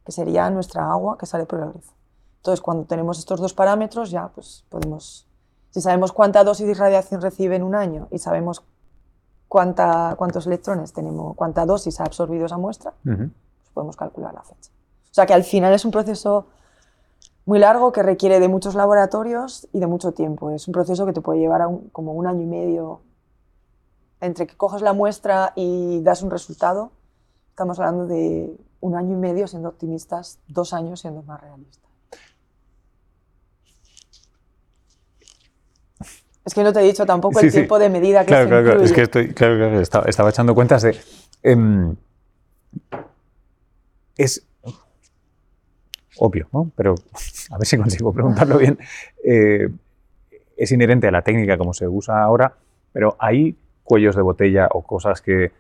que 0.05 0.13
sería 0.13 0.51
nuestra 0.51 0.91
agua 0.91 1.17
que 1.19 1.27
sale 1.27 1.47
por 1.47 1.61
el 1.61 1.71
grifo. 1.71 1.93
Entonces, 2.39 2.61
cuando 2.61 2.85
tenemos 2.85 3.19
estos 3.19 3.41
dos 3.41 3.55
parámetros, 3.55 4.11
ya 4.11 4.29
pues 4.29 4.65
podemos, 4.69 5.27
si 5.71 5.81
sabemos 5.81 6.13
cuánta 6.13 6.45
dosis 6.45 6.67
de 6.67 6.75
radiación 6.75 7.21
recibe 7.21 7.57
en 7.57 7.63
un 7.63 7.75
año 7.75 8.09
y 8.11 8.19
sabemos 8.19 8.65
cuánta, 9.49 10.15
cuántos 10.19 10.47
electrones 10.47 10.93
tenemos, 10.93 11.37
cuánta 11.37 11.65
dosis 11.65 12.01
ha 12.01 12.05
absorbido 12.05 12.47
esa 12.47 12.59
muestra, 12.59 12.93
pues 13.03 13.71
podemos 13.73 13.97
calcular 13.97 14.35
la 14.35 14.43
fecha. 14.43 14.71
O 15.11 15.15
sea 15.15 15.27
que 15.27 15.35
al 15.35 15.45
final 15.45 15.73
es 15.73 15.85
un 15.85 15.91
proceso 15.91 16.47
muy 17.47 17.59
largo 17.59 17.93
que 17.93 18.03
requiere 18.03 18.41
de 18.41 18.49
muchos 18.49 18.75
laboratorios 18.75 19.69
y 19.73 19.79
de 19.79 19.87
mucho 19.87 20.13
tiempo. 20.13 20.51
Es 20.51 20.67
un 20.67 20.73
proceso 20.73 21.07
que 21.07 21.13
te 21.13 21.21
puede 21.21 21.41
llevar 21.41 21.69
como 21.93 22.13
un 22.13 22.27
año 22.27 22.43
y 22.43 22.47
medio 22.47 23.01
entre 24.21 24.47
que 24.47 24.57
coges 24.57 24.83
la 24.83 24.93
muestra 24.93 25.53
y 25.57 26.01
das 26.03 26.23
un 26.23 26.31
resultado. 26.31 26.93
Estamos 27.51 27.79
hablando 27.79 28.07
de 28.07 28.57
un 28.81 28.97
año 28.97 29.13
y 29.13 29.17
medio 29.17 29.47
siendo 29.47 29.69
optimistas, 29.69 30.39
dos 30.49 30.73
años 30.73 31.01
siendo 31.01 31.23
más 31.23 31.41
realistas. 31.41 31.83
Es 36.45 36.53
que 36.53 36.63
no 36.63 36.73
te 36.73 36.81
he 36.81 36.83
dicho 36.83 37.07
tampoco 37.07 37.41
el 37.41 37.51
tiempo 37.51 37.79
de 37.79 37.89
medida 37.89 38.21
que 38.21 38.27
claro, 38.27 38.45
se 38.45 38.49
claro, 38.49 38.67
incluye. 38.67 38.85
Es 38.85 38.93
que 38.93 39.03
estoy, 39.03 39.33
claro, 39.33 39.57
claro, 39.57 39.81
estaba, 39.81 40.07
estaba 40.07 40.31
echando 40.31 40.55
cuentas 40.55 40.83
de... 40.83 40.97
em, 41.43 41.97
es 44.17 44.47
obvio, 46.19 46.49
¿no? 46.53 46.71
Pero 46.77 46.95
a 47.51 47.59
ver 47.59 47.67
si 47.67 47.77
consigo 47.77 48.13
preguntarlo 48.13 48.59
bien. 48.59 48.79
Eh, 49.25 49.69
es 50.57 50.71
inherente 50.71 51.09
a 51.09 51.11
la 51.11 51.23
técnica 51.23 51.59
como 51.59 51.73
se 51.73 51.89
usa 51.89 52.23
ahora, 52.23 52.57
pero 52.93 53.17
hay 53.19 53.57
cuellos 53.85 54.17
de 54.17 54.23
botella 54.23 54.69
o 54.73 54.83
cosas 54.83 55.21
que 55.23 55.53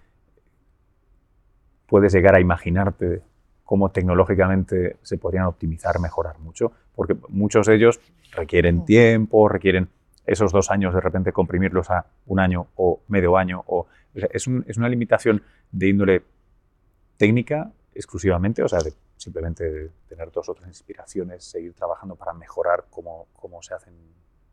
puedes 1.86 2.12
llegar 2.12 2.34
a 2.34 2.40
imaginarte 2.40 3.22
cómo 3.64 3.90
tecnológicamente 3.90 4.96
se 5.02 5.16
podrían 5.18 5.46
optimizar, 5.46 5.98
mejorar 6.00 6.38
mucho, 6.38 6.72
porque 6.94 7.16
muchos 7.28 7.66
de 7.66 7.76
ellos 7.76 8.00
requieren 8.32 8.84
tiempo, 8.84 9.48
requieren 9.48 9.88
esos 10.26 10.52
dos 10.52 10.70
años 10.70 10.94
de 10.94 11.00
repente 11.00 11.32
comprimirlos 11.32 11.90
a 11.90 12.06
un 12.26 12.40
año 12.40 12.66
o 12.76 13.00
medio 13.08 13.36
año, 13.36 13.62
o, 13.66 13.80
o 13.80 14.18
sea, 14.18 14.28
es, 14.32 14.46
un- 14.46 14.64
es 14.66 14.76
una 14.76 14.88
limitación 14.88 15.42
de 15.70 15.88
índole 15.88 16.22
técnica 17.16 17.70
exclusivamente, 17.94 18.62
o 18.62 18.68
sea, 18.68 18.80
de 18.80 18.92
simplemente 19.16 19.90
tener 20.08 20.30
dos 20.32 20.48
o 20.48 20.54
tres 20.54 20.68
inspiraciones, 20.68 21.44
seguir 21.44 21.74
trabajando 21.74 22.16
para 22.16 22.32
mejorar 22.32 22.84
cómo, 22.90 23.28
cómo 23.34 23.62
se 23.62 23.74
hacen 23.74 23.94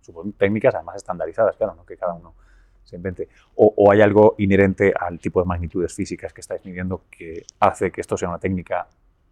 supongo, 0.02 0.32
técnicas, 0.38 0.76
además 0.76 0.98
estandarizadas, 0.98 1.56
claro, 1.58 1.74
no 1.76 1.86
que 1.86 1.98
cada 1.98 2.14
uno 2.14 2.34
se 2.84 2.96
invente. 2.96 3.30
O, 3.56 3.74
o 3.78 3.92
hay 3.92 4.02
algo 4.02 4.36
inherente 4.38 4.94
al 5.00 5.20
tipo 5.20 5.40
de 5.40 5.46
magnitudes 5.46 5.94
físicas 5.94 6.34
que 6.34 6.42
estáis 6.42 6.64
midiendo 6.66 7.02
que 7.10 7.46
hace 7.60 7.92
que 7.92 8.02
esto 8.02 8.18
sea 8.18 8.30
una 8.30 8.40
técnica 8.40 8.88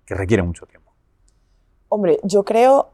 que 0.05 0.15
requiere 0.15 0.43
mucho 0.43 0.65
tiempo. 0.65 0.91
Hombre, 1.89 2.19
yo 2.23 2.43
creo 2.43 2.89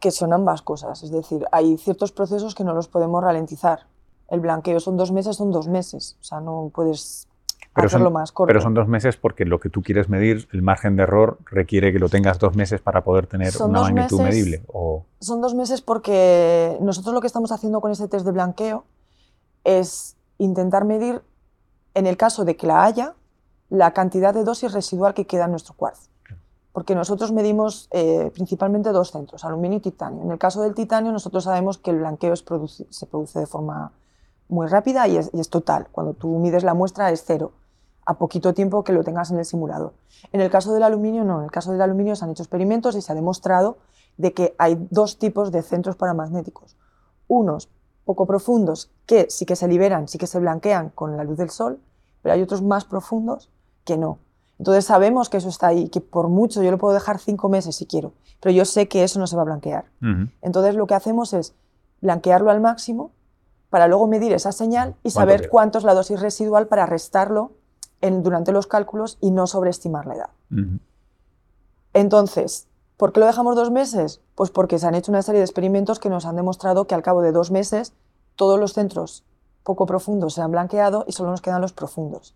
que 0.00 0.10
son 0.10 0.32
ambas 0.32 0.62
cosas. 0.62 1.02
Es 1.02 1.10
decir, 1.10 1.44
hay 1.52 1.76
ciertos 1.76 2.12
procesos 2.12 2.54
que 2.54 2.64
no 2.64 2.74
los 2.74 2.88
podemos 2.88 3.22
ralentizar. 3.22 3.80
El 4.28 4.40
blanqueo 4.40 4.80
son 4.80 4.96
dos 4.96 5.12
meses, 5.12 5.36
son 5.36 5.50
dos 5.50 5.68
meses. 5.68 6.16
O 6.20 6.24
sea, 6.24 6.40
no 6.40 6.70
puedes 6.74 7.26
Pero 7.74 7.86
hacerlo 7.86 8.06
son, 8.06 8.12
más 8.12 8.32
corto. 8.32 8.48
pero 8.48 8.60
son 8.60 8.74
dos 8.74 8.86
meses 8.88 9.16
porque 9.16 9.44
lo 9.44 9.58
que 9.60 9.70
tú 9.70 9.82
quieres 9.82 10.08
medir, 10.08 10.48
el 10.52 10.62
margen 10.62 10.96
de 10.96 11.02
error, 11.04 11.38
requiere 11.50 11.92
que 11.92 11.98
lo 11.98 12.08
tengas 12.08 12.38
dos 12.38 12.54
meses 12.56 12.80
para 12.80 13.02
poder 13.04 13.26
tener 13.26 13.52
Son 13.52 13.70
una 13.70 13.82
magnitud 13.82 14.20
meses- 14.20 14.34
medible. 14.44 14.62
O, 14.68 15.04
Son 15.20 15.40
dos 15.40 15.54
meses 15.54 15.80
porque 15.82 16.76
nosotros 16.80 17.14
lo 17.14 17.20
que 17.20 17.26
estamos 17.26 17.52
haciendo 17.52 17.80
con 17.80 17.90
este 17.90 18.08
test 18.08 18.24
de 18.26 18.32
blanqueo 18.32 18.84
es 19.76 20.16
intentar 20.38 20.84
medir, 20.84 21.22
en 21.94 22.06
el 22.06 22.16
caso 22.16 22.44
de 22.44 22.56
que 22.56 22.66
la 22.66 22.84
haya, 22.84 23.14
la 23.70 23.92
cantidad 23.92 24.32
de 24.32 24.44
dosis 24.44 24.72
residual 24.72 25.14
que 25.14 25.26
queda 25.26 25.44
en 25.44 25.50
nuestro 25.50 25.74
cuarzo. 25.74 26.08
Porque 26.72 26.94
nosotros 26.94 27.32
medimos 27.32 27.88
eh, 27.90 28.30
principalmente 28.32 28.90
dos 28.90 29.10
centros, 29.10 29.44
aluminio 29.44 29.78
y 29.78 29.80
titanio. 29.80 30.22
En 30.22 30.30
el 30.30 30.38
caso 30.38 30.62
del 30.62 30.74
titanio, 30.74 31.12
nosotros 31.12 31.44
sabemos 31.44 31.76
que 31.78 31.90
el 31.90 31.98
blanqueo 31.98 32.34
se 32.36 32.44
produce 33.06 33.40
de 33.40 33.46
forma 33.46 33.92
muy 34.48 34.66
rápida 34.68 35.06
y 35.08 35.16
es, 35.16 35.30
y 35.32 35.40
es 35.40 35.50
total. 35.50 35.88
Cuando 35.92 36.14
tú 36.14 36.28
mides 36.38 36.64
la 36.64 36.74
muestra 36.74 37.10
es 37.10 37.24
cero, 37.26 37.52
a 38.06 38.14
poquito 38.14 38.54
tiempo 38.54 38.84
que 38.84 38.92
lo 38.92 39.04
tengas 39.04 39.30
en 39.30 39.38
el 39.38 39.44
simulador. 39.44 39.92
En 40.32 40.40
el 40.40 40.50
caso 40.50 40.72
del 40.72 40.82
aluminio, 40.82 41.24
no. 41.24 41.38
En 41.38 41.44
el 41.44 41.50
caso 41.50 41.72
del 41.72 41.82
aluminio 41.82 42.16
se 42.16 42.24
han 42.24 42.30
hecho 42.30 42.42
experimentos 42.42 42.96
y 42.96 43.02
se 43.02 43.12
ha 43.12 43.14
demostrado 43.14 43.76
de 44.16 44.32
que 44.32 44.54
hay 44.56 44.86
dos 44.90 45.18
tipos 45.18 45.52
de 45.52 45.62
centros 45.62 45.96
paramagnéticos. 45.96 46.76
Unos 47.26 47.68
poco 48.08 48.24
profundos 48.26 48.90
que 49.06 49.26
sí 49.28 49.44
que 49.44 49.54
se 49.54 49.68
liberan, 49.68 50.08
sí 50.08 50.16
que 50.16 50.26
se 50.26 50.38
blanquean 50.40 50.88
con 50.88 51.16
la 51.18 51.24
luz 51.24 51.36
del 51.36 51.50
sol, 51.50 51.78
pero 52.22 52.34
hay 52.34 52.40
otros 52.42 52.62
más 52.62 52.86
profundos 52.86 53.50
que 53.84 53.98
no. 53.98 54.18
Entonces 54.58 54.86
sabemos 54.86 55.28
que 55.28 55.36
eso 55.36 55.50
está 55.50 55.66
ahí, 55.68 55.88
que 55.90 56.00
por 56.00 56.28
mucho 56.28 56.62
yo 56.62 56.70
lo 56.70 56.78
puedo 56.78 56.94
dejar 56.94 57.18
cinco 57.18 57.48
meses 57.50 57.76
si 57.76 57.84
quiero, 57.86 58.12
pero 58.40 58.50
yo 58.54 58.64
sé 58.64 58.88
que 58.88 59.04
eso 59.04 59.20
no 59.20 59.26
se 59.26 59.36
va 59.36 59.42
a 59.42 59.44
blanquear. 59.44 59.84
Entonces 60.40 60.74
lo 60.74 60.86
que 60.86 60.94
hacemos 60.94 61.34
es 61.34 61.52
blanquearlo 62.00 62.50
al 62.50 62.60
máximo 62.62 63.10
para 63.70 63.86
luego 63.88 64.06
medir 64.08 64.32
esa 64.32 64.50
señal 64.52 64.94
y 65.04 65.10
¿Cuánto 65.12 65.12
saber 65.12 65.40
cuánto 65.50 65.78
es 65.78 65.84
la 65.84 65.92
dosis 65.94 66.18
residual 66.20 66.66
para 66.66 66.86
restarlo 66.86 67.52
en- 68.00 68.22
durante 68.22 68.50
los 68.52 68.66
cálculos 68.66 69.18
y 69.20 69.30
no 69.32 69.46
sobreestimar 69.46 70.06
la 70.06 70.14
edad. 70.14 70.30
Entonces, 71.92 72.66
¿por 72.98 73.12
qué 73.12 73.20
lo 73.20 73.26
dejamos 73.26 73.56
dos 73.56 73.70
meses? 73.70 74.20
Pues 74.34 74.50
porque 74.50 74.78
se 74.78 74.86
han 74.86 74.94
hecho 74.94 75.10
una 75.10 75.22
serie 75.22 75.38
de 75.38 75.46
experimentos 75.46 75.98
que 75.98 76.10
nos 76.10 76.26
han 76.26 76.36
demostrado 76.36 76.86
que 76.86 76.94
al 76.94 77.02
cabo 77.02 77.22
de 77.22 77.32
dos 77.32 77.50
meses 77.50 77.94
todos 78.36 78.60
los 78.60 78.74
centros 78.74 79.24
poco 79.64 79.86
profundos 79.86 80.34
se 80.34 80.42
han 80.42 80.50
blanqueado 80.50 81.04
y 81.06 81.12
solo 81.12 81.30
nos 81.30 81.40
quedan 81.40 81.62
los 81.62 81.72
profundos. 81.72 82.34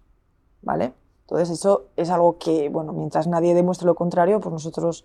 ¿Vale? 0.63 0.95
Entonces 1.23 1.51
eso 1.51 1.87
es 1.97 2.11
algo 2.11 2.39
que, 2.39 2.69
bueno, 2.69 2.93
mientras 2.93 3.27
nadie 3.27 3.55
demuestre 3.55 3.87
lo 3.87 3.95
contrario, 3.95 4.41
pues 4.41 4.53
nosotros 4.53 5.05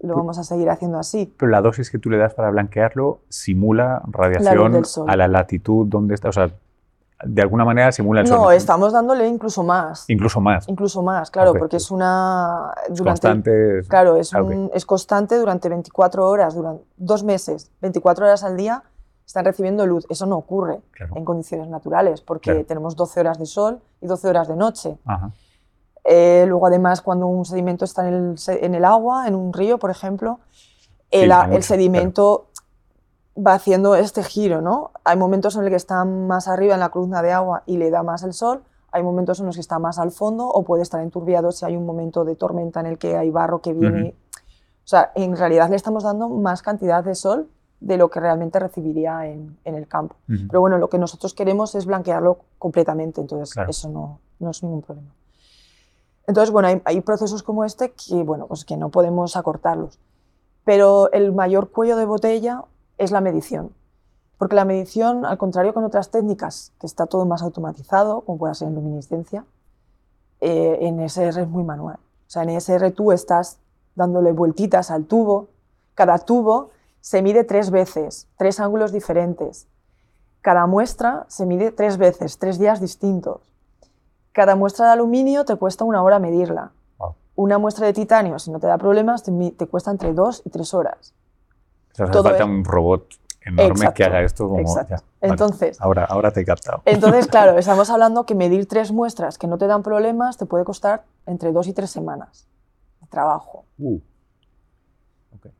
lo 0.00 0.14
vamos 0.14 0.38
a 0.38 0.44
seguir 0.44 0.70
haciendo 0.70 0.98
así. 0.98 1.32
Pero 1.38 1.50
la 1.50 1.60
dosis 1.60 1.90
que 1.90 1.98
tú 1.98 2.10
le 2.10 2.18
das 2.18 2.34
para 2.34 2.50
blanquearlo 2.50 3.20
simula 3.28 4.02
radiación 4.06 4.82
a 5.06 5.16
la 5.16 5.28
latitud 5.28 5.86
donde 5.86 6.14
está. 6.14 6.28
O 6.28 6.32
sea, 6.32 6.50
de 7.24 7.42
alguna 7.42 7.64
manera 7.64 7.90
simula 7.92 8.20
el 8.20 8.26
sol. 8.28 8.38
No, 8.38 8.50
estamos 8.52 8.92
dándole 8.92 9.26
incluso 9.26 9.62
más. 9.64 10.04
Incluso 10.08 10.40
más. 10.40 10.68
Incluso 10.68 11.02
más, 11.02 11.30
claro, 11.30 11.52
porque 11.54 11.76
es 11.78 11.90
una... 11.90 12.72
Es 12.88 12.96
durante- 12.96 13.04
constante. 13.28 13.78
es- 13.80 13.88
Claro, 13.88 14.16
es, 14.16 14.32
un- 14.32 14.70
es 14.72 14.86
constante 14.86 15.36
durante 15.36 15.68
24 15.68 16.28
horas, 16.28 16.54
durante 16.54 16.84
dos 16.96 17.24
meses, 17.24 17.70
24 17.80 18.24
horas 18.26 18.44
al 18.44 18.56
día 18.56 18.82
están 19.26 19.44
recibiendo 19.44 19.84
luz. 19.86 20.06
Eso 20.08 20.26
no 20.26 20.36
ocurre 20.36 20.80
Claro. 20.92 21.14
en 21.16 21.24
condiciones 21.24 21.68
naturales, 21.68 22.20
porque 22.22 22.50
Claro. 22.52 22.66
tenemos 22.66 22.94
12 22.96 23.20
horas 23.20 23.38
de 23.38 23.46
sol 23.46 23.80
y 24.00 24.06
12 24.06 24.28
horas 24.28 24.46
de 24.48 24.56
noche. 24.56 24.96
Ajá. 25.04 25.30
Eh, 26.04 26.46
luego, 26.48 26.66
además, 26.68 27.02
cuando 27.02 27.26
un 27.26 27.44
sedimento 27.44 27.84
está 27.84 28.08
en 28.08 28.14
el, 28.14 28.36
en 28.64 28.74
el 28.74 28.84
agua, 28.84 29.26
en 29.28 29.34
un 29.34 29.52
río, 29.52 29.78
por 29.78 29.90
ejemplo, 29.90 30.38
Sí, 31.10 31.18
el, 31.22 31.32
a- 31.32 31.44
mucho, 31.44 31.56
el 31.56 31.62
sedimento 31.62 32.46
va 33.44 33.54
haciendo 33.54 33.94
este 33.94 34.22
giro, 34.22 34.60
¿no? 34.60 34.90
Hay 35.04 35.16
momentos 35.16 35.54
en 35.56 35.62
los 35.62 35.70
que 35.70 35.76
está 35.76 36.04
más 36.04 36.48
arriba 36.48 36.74
en 36.74 36.80
la 36.80 36.88
columna 36.88 37.22
de 37.22 37.32
agua 37.32 37.62
y 37.66 37.76
le 37.76 37.90
da 37.90 38.02
más 38.02 38.22
el 38.22 38.32
sol, 38.32 38.62
hay 38.90 39.02
momentos 39.02 39.38
en 39.40 39.46
los 39.46 39.54
que 39.54 39.60
está 39.60 39.78
más 39.78 39.98
al 39.98 40.10
fondo 40.10 40.46
o 40.48 40.64
puede 40.64 40.82
estar 40.82 41.00
enturbiado 41.02 41.52
si 41.52 41.64
hay 41.64 41.76
un 41.76 41.86
momento 41.86 42.24
de 42.24 42.34
tormenta 42.36 42.80
en 42.80 42.86
el 42.86 42.98
que 42.98 43.16
hay 43.16 43.30
barro 43.30 43.60
que 43.60 43.72
viene. 43.74 44.14
O 44.84 44.88
sea, 44.88 45.12
en 45.14 45.36
realidad 45.36 45.68
le 45.68 45.76
estamos 45.76 46.04
dando 46.04 46.28
más 46.30 46.62
cantidad 46.62 47.04
de 47.04 47.14
sol 47.14 47.48
de 47.80 47.96
lo 47.96 48.08
que 48.10 48.18
realmente 48.18 48.58
recibiría 48.58 49.26
en, 49.26 49.58
en 49.64 49.74
el 49.74 49.86
campo. 49.86 50.16
Pero 50.26 50.60
bueno, 50.60 50.78
lo 50.78 50.88
que 50.88 50.98
nosotros 50.98 51.34
queremos 51.34 51.74
es 51.74 51.84
blanquearlo 51.86 52.38
completamente, 52.58 53.20
entonces 53.20 53.52
Claro. 53.52 53.70
eso 53.70 53.88
no, 53.90 54.18
no 54.40 54.50
es 54.50 54.62
ningún 54.62 54.82
problema. 54.82 55.12
Entonces, 56.26 56.50
bueno, 56.50 56.68
hay, 56.68 56.82
hay 56.84 57.00
procesos 57.02 57.42
como 57.42 57.64
este 57.64 57.92
que, 57.92 58.22
bueno, 58.22 58.46
pues 58.46 58.64
que 58.64 58.76
no 58.76 58.88
podemos 58.88 59.36
acortarlos. 59.36 59.98
Pero 60.64 61.10
el 61.12 61.32
mayor 61.32 61.70
cuello 61.70 61.96
de 61.96 62.04
botella 62.04 62.64
es 62.98 63.10
la 63.10 63.20
medición. 63.20 63.72
Porque 64.36 64.54
la 64.54 64.64
medición, 64.64 65.24
al 65.24 65.38
contrario 65.38 65.74
con 65.74 65.84
otras 65.84 66.10
técnicas, 66.10 66.72
que 66.78 66.86
está 66.86 67.06
todo 67.06 67.24
más 67.24 67.42
automatizado, 67.42 68.20
como 68.20 68.38
puede 68.38 68.54
ser 68.54 68.68
en 68.68 68.74
luminiscencia, 68.74 69.44
eh, 70.40 70.78
en 70.82 71.00
ESR 71.00 71.40
es 71.40 71.48
muy 71.48 71.64
manual. 71.64 71.96
O 71.96 72.30
sea, 72.30 72.44
en 72.44 72.50
ESR 72.50 72.92
tú 72.92 73.10
estás 73.10 73.58
dándole 73.96 74.32
vueltitas 74.32 74.90
al 74.90 75.06
tubo. 75.06 75.48
Cada 75.94 76.18
tubo 76.18 76.70
se 77.00 77.22
mide 77.22 77.42
tres 77.42 77.70
veces, 77.70 78.28
tres 78.36 78.60
ángulos 78.60 78.92
diferentes. 78.92 79.66
Cada 80.40 80.66
muestra 80.66 81.26
se 81.28 81.46
mide 81.46 81.72
tres 81.72 81.96
veces, 81.96 82.38
tres 82.38 82.58
días 82.58 82.80
distintos. 82.80 83.40
Cada 84.32 84.54
muestra 84.54 84.86
de 84.86 84.92
aluminio 84.92 85.44
te 85.44 85.56
cuesta 85.56 85.84
una 85.84 86.02
hora 86.02 86.20
medirla. 86.20 86.70
Una 87.34 87.58
muestra 87.58 87.86
de 87.86 87.92
titanio, 87.92 88.38
si 88.38 88.50
no 88.50 88.60
te 88.60 88.66
da 88.66 88.78
problemas, 88.78 89.22
te, 89.22 89.32
te 89.50 89.66
cuesta 89.66 89.90
entre 89.90 90.12
dos 90.12 90.42
y 90.44 90.50
tres 90.50 90.74
horas. 90.74 91.14
O 91.92 91.94
sea, 91.94 92.06
hace 92.06 92.14
falta 92.22 92.36
es- 92.38 92.44
un 92.44 92.64
robot 92.64 93.06
enorme 93.40 93.74
que 93.80 94.02
Exacto, 94.02 94.04
haga 94.04 94.20
esto 94.22 94.48
como. 94.48 94.74
ya, 94.76 94.82
vale. 94.84 95.02
Entonces, 95.20 95.80
Ahora, 95.80 96.04
ahora 96.04 96.30
te 96.32 96.40
he 96.40 96.44
captado. 96.44 96.82
entonces, 96.84 97.26
claro, 97.28 97.58
estamos 97.58 97.88
hablando 97.90 98.24
que 98.26 98.34
medir 98.34 98.66
tres 98.66 98.92
muestras 98.92 99.38
que 99.38 99.46
no 99.46 99.56
te 99.58 99.66
dan 99.66 99.82
problemas 99.82 100.36
te 100.36 100.46
puede 100.46 100.64
costar 100.64 101.04
entre 101.26 101.52
dos 101.52 101.66
y 101.66 101.72
tres 101.72 101.90
semanas 101.90 102.46
de 103.00 103.06
trabajo. 103.08 103.64
Uh. 103.78 103.98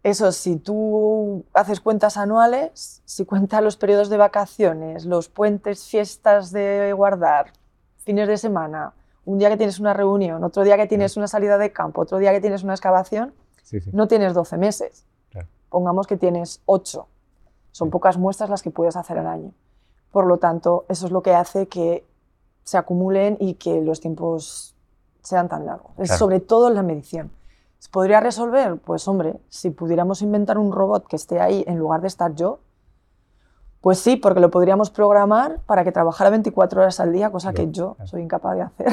Eso, 0.02 0.32
si 0.32 0.56
tú 0.56 1.44
haces 1.54 1.80
cuentas 1.80 2.16
anuales, 2.16 3.00
si 3.04 3.24
cuentas 3.24 3.62
los 3.62 3.76
periodos 3.76 4.08
de 4.08 4.16
vacaciones, 4.16 5.04
los 5.04 5.28
puentes, 5.28 5.84
fiestas 5.86 6.50
de 6.50 6.92
guardar, 6.94 7.52
fines 7.98 8.26
de 8.28 8.36
semana, 8.38 8.92
un 9.24 9.38
día 9.38 9.48
que 9.50 9.56
tienes 9.56 9.78
una 9.78 9.92
reunión, 9.94 10.42
otro 10.42 10.62
día 10.64 10.76
que 10.76 10.86
tienes 10.86 11.16
una 11.16 11.28
salida 11.28 11.58
de 11.58 11.72
campo, 11.72 12.00
otro 12.02 12.18
día 12.18 12.32
que 12.32 12.40
tienes 12.40 12.62
una 12.64 12.72
excavación, 12.74 13.34
Sí, 13.62 13.80
sí. 13.80 13.90
no 13.92 14.08
tienes 14.08 14.34
12 14.34 14.56
meses. 14.56 15.04
Pongamos 15.70 16.06
que 16.06 16.16
tienes 16.16 16.62
8. 16.66 17.06
Son 17.72 17.90
pocas 17.90 18.16
muestras 18.18 18.50
las 18.50 18.62
que 18.62 18.70
puedes 18.70 18.96
hacer 18.96 19.18
al 19.18 19.26
año. 19.26 19.52
Por 20.10 20.26
lo 20.26 20.38
tanto, 20.38 20.84
eso 20.88 21.06
es 21.06 21.12
lo 21.12 21.22
que 21.22 21.34
hace 21.34 21.68
que 21.68 22.06
se 22.64 22.78
acumulen 22.78 23.36
y 23.40 23.54
que 23.54 23.80
los 23.82 24.00
tiempos 24.00 24.74
sean 25.22 25.48
tan 25.48 25.66
largos. 25.66 25.92
Es 25.98 26.08
Claro. 26.08 26.18
sobre 26.18 26.40
todo 26.40 26.68
en 26.68 26.74
la 26.74 26.82
medición. 26.82 27.30
¿Se 27.78 27.90
podría 27.90 28.20
resolver? 28.20 28.76
Pues 28.76 29.06
hombre, 29.06 29.36
si 29.48 29.70
pudiéramos 29.70 30.22
inventar 30.22 30.58
un 30.58 30.72
robot 30.72 31.06
que 31.06 31.16
esté 31.16 31.40
ahí 31.40 31.62
en 31.66 31.78
lugar 31.78 32.00
de 32.00 32.08
estar 32.08 32.34
yo, 32.34 32.58
pues 33.80 33.98
sí, 34.00 34.16
porque 34.16 34.40
lo 34.40 34.50
podríamos 34.50 34.90
programar 34.90 35.60
para 35.66 35.84
que 35.84 35.92
trabajara 35.92 36.30
24 36.30 36.80
horas 36.80 36.98
al 37.00 37.12
día, 37.12 37.30
cosa 37.30 37.52
que 37.52 37.70
yo 37.70 37.96
soy 38.04 38.22
incapaz 38.22 38.56
de 38.56 38.62
hacer. 38.62 38.86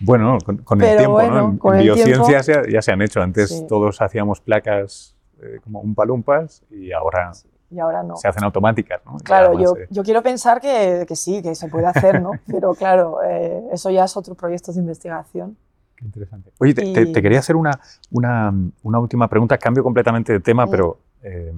Bueno, 0.00 0.38
con, 0.44 0.56
con 0.58 0.80
el 0.80 0.96
tiempo, 0.96 1.12
bueno, 1.12 1.58
¿no? 1.62 1.70
En, 1.70 1.74
en 1.74 1.80
el 1.80 1.82
biociencias 1.84 2.46
ya, 2.46 2.62
ya 2.68 2.80
se 2.82 2.90
han 2.92 3.02
hecho. 3.02 3.20
Antes 3.20 3.50
Sí. 3.50 3.66
todos 3.68 4.00
hacíamos 4.00 4.40
placas 4.40 5.11
eh, 5.42 5.60
como 5.62 5.80
un 5.80 5.94
palumpas 5.94 6.62
y 6.70 6.92
ahora 6.92 7.32
y 7.72 7.80
ahora 7.80 8.02
no. 8.02 8.16
Se 8.16 8.28
hacen 8.28 8.44
automáticas, 8.44 9.00
¿no? 9.06 9.16
Claro, 9.24 9.58
yo, 9.58 9.74
yo, 9.88 10.02
quiero 10.02 10.22
pensar 10.22 10.60
que, 10.60 11.06
que, 11.08 11.16
sí, 11.16 11.40
que 11.42 11.54
se 11.54 11.68
puede 11.68 11.86
hacer, 11.86 12.20
¿no? 12.20 12.32
Pero 12.46 12.74
claro, 12.74 13.22
eh, 13.22 13.62
eso 13.72 13.90
ya 13.90 14.04
es 14.04 14.14
otro 14.16 14.34
proyecto 14.34 14.72
de 14.72 14.80
investigación. 14.80 15.56
Qué 15.96 16.04
interesante. 16.04 16.52
Oye, 16.58 16.74
te, 16.74 17.22
quería 17.22 17.38
hacer 17.38 17.56
una, 17.56 17.80
una, 18.10 18.52
una, 18.82 18.98
última 18.98 19.26
pregunta, 19.26 19.56
cambio 19.56 19.82
completamente 19.82 20.34
de 20.34 20.40
tema, 20.40 20.66
pero 20.66 20.98
eh, 21.22 21.54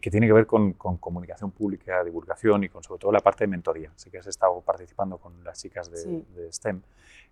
que 0.00 0.10
tiene 0.10 0.26
que 0.26 0.32
ver 0.32 0.46
con, 0.46 0.74
con, 0.74 0.98
comunicación 0.98 1.50
pública, 1.50 2.04
divulgación 2.04 2.62
y 2.62 2.68
con 2.68 2.84
sobre 2.84 3.00
todo 3.00 3.10
la 3.10 3.20
parte 3.20 3.44
de 3.44 3.48
mentoría. 3.48 3.90
Sé 3.96 4.10
que 4.10 4.18
has 4.18 4.26
estado 4.26 4.60
participando 4.60 5.18
con 5.18 5.42
las 5.42 5.58
chicas 5.60 5.90
de, 5.90 6.22
de 6.36 6.52
STEM. 6.52 6.80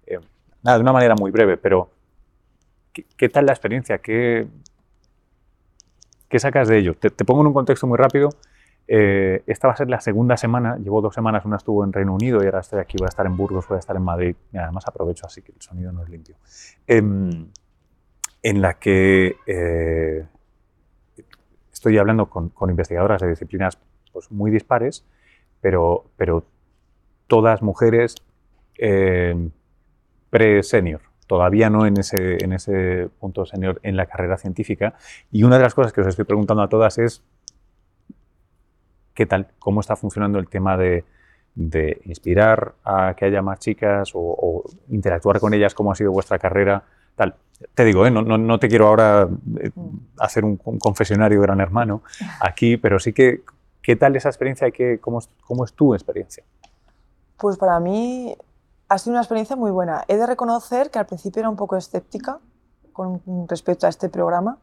Eh, 0.07 0.19
nada, 0.63 0.79
de 0.79 0.83
una 0.83 0.93
manera 0.93 1.15
muy 1.15 1.31
breve, 1.31 1.57
pero 1.57 1.91
¿qué, 2.93 3.05
qué 3.17 3.29
tal 3.29 3.47
la 3.47 3.53
experiencia? 3.53 3.99
¿Qué, 3.99 4.49
¿Qué 6.29 6.39
sacas 6.39 6.69
de 6.69 6.79
ello? 6.79 6.95
Te, 6.95 7.11
pongo 7.11 7.41
en 7.41 7.49
un 7.49 7.55
contexto 7.55 7.87
muy 7.87 7.97
rápido. 7.97 8.29
Eh, 8.87 9.43
esta 9.47 9.69
va 9.69 9.75
a 9.75 9.77
ser 9.77 9.91
la 9.91 10.01
segunda 10.01 10.37
semana, 10.37 10.77
llevo 10.79 11.03
dos 11.03 11.15
semanas, 11.15 11.45
una 11.45 11.57
estuvo 11.57 11.85
en 11.85 11.93
Reino 11.93 12.15
Unido 12.15 12.43
y 12.43 12.47
ahora 12.47 12.61
estoy 12.61 12.81
aquí, 12.81 12.97
voy 12.99 13.05
a 13.05 13.09
estar 13.09 13.27
en 13.27 13.37
Burgos, 13.37 13.69
voy 13.69 13.77
a 13.77 13.81
estar 13.81 13.95
en 13.95 14.03
Madrid, 14.03 14.35
además 14.55 14.85
aprovecho 14.87 15.27
así 15.27 15.43
que 15.43 15.53
el 15.53 15.61
sonido 15.61 15.93
no 15.93 16.03
es 16.03 16.09
limpio, 16.09 16.37
em, 16.87 17.49
en 18.43 18.63
la 18.63 18.79
que 18.79 19.37
eh, 19.47 20.27
estoy 21.71 21.99
hablando 21.99 22.31
con, 22.31 22.51
investigadoras 22.71 23.21
de 23.21 23.29
disciplinas 23.29 23.79
pues, 24.11 24.31
muy 24.31 24.51
dispares, 24.51 25.05
pero, 25.61 26.07
pero 26.17 26.47
todas 27.27 27.61
mujeres 27.61 28.15
eh, 28.79 29.51
pre-senior, 30.31 31.03
todavía 31.29 31.71
no 31.71 31.87
en 31.87 31.99
ese, 31.99 32.43
en 32.43 32.53
ese 32.53 33.09
punto 33.21 33.47
senior 33.47 33.79
en 33.85 33.97
la 33.97 34.07
carrera 34.07 34.37
científica. 34.37 34.95
Y 35.31 35.45
una 35.45 35.59
de 35.59 35.63
las 35.63 35.75
cosas 35.75 35.93
que 35.93 36.01
os 36.01 36.07
estoy 36.09 36.25
preguntando 36.25 36.63
a 36.63 36.69
todas 36.69 36.99
es, 36.99 37.23
¿qué 39.15 39.27
tal? 39.27 39.47
¿Cómo 39.61 39.81
está 39.81 39.95
funcionando 39.95 40.41
el 40.41 40.49
tema 40.49 40.77
de, 40.77 41.05
de 41.55 42.01
inspirar 42.07 42.75
a 42.83 43.15
que 43.15 43.27
haya 43.27 43.43
más 43.43 43.61
chicas 43.61 44.11
o, 44.15 44.65
interactuar 44.89 45.39
con 45.39 45.55
ellas? 45.55 45.75
¿Cómo 45.75 45.93
ha 45.93 45.95
sido 45.95 46.11
vuestra 46.11 46.39
carrera? 46.39 46.83
Tal. 47.15 47.35
Te 47.75 47.85
digo, 47.85 48.07
¿eh? 48.07 48.11
no, 48.11 48.23
no, 48.23 48.39
no, 48.39 48.59
te 48.59 48.69
quiero 48.69 48.87
ahora 48.87 49.29
eh, 49.61 49.71
hacer 50.19 50.45
un, 50.45 50.57
confesionario 50.57 51.41
gran 51.43 51.61
hermano 51.61 52.03
aquí, 52.41 52.77
pero 52.77 52.99
sí 52.99 53.13
que, 53.13 53.43
¿qué 53.83 53.97
tal 53.97 54.17
esa 54.17 54.29
experiencia 54.31 54.69
y 54.69 54.73
qué, 54.73 54.99
cómo, 54.99 55.21
cómo 55.43 55.65
es 55.65 55.75
tu 55.75 55.95
experiencia? 55.95 56.45
Pues 57.37 57.59
para 57.59 57.81
mí 57.81 58.35
ha 58.89 58.99
sido 58.99 59.13
una 59.13 59.21
experiencia 59.21 59.57
muy 59.57 59.71
buena. 59.71 60.05
He 60.09 60.17
de 60.17 60.27
reconocer 60.27 60.91
que 60.91 60.99
al 60.99 61.07
principio 61.07 61.41
era 61.41 61.51
un 61.51 61.57
poco 61.57 61.77
escéptica 61.77 62.41
con 62.93 63.21
respecto 63.47 63.87
a 63.87 63.91
este 63.91 64.09
programa, 64.09 64.59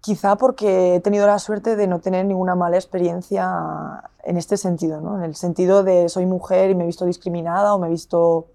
quizá 0.00 0.36
porque 0.36 0.96
he 0.96 1.00
tenido 1.00 1.26
la 1.26 1.38
suerte 1.38 1.76
de 1.76 1.86
no 1.86 2.00
tener 2.00 2.24
ninguna 2.24 2.54
mala 2.54 2.76
experiencia 2.76 4.10
en 4.24 4.36
este 4.36 4.56
sentido, 4.56 5.00
¿no? 5.00 5.16
en 5.16 5.24
el 5.24 5.34
sentido 5.36 5.84
de 5.84 6.08
soy 6.08 6.26
mujer 6.26 6.70
y 6.70 6.74
me 6.74 6.84
he 6.84 6.86
visto 6.86 7.04
discriminada 7.04 7.74
o 7.74 7.78
me 7.78 7.86
he 7.86 7.90
visto 7.90 8.46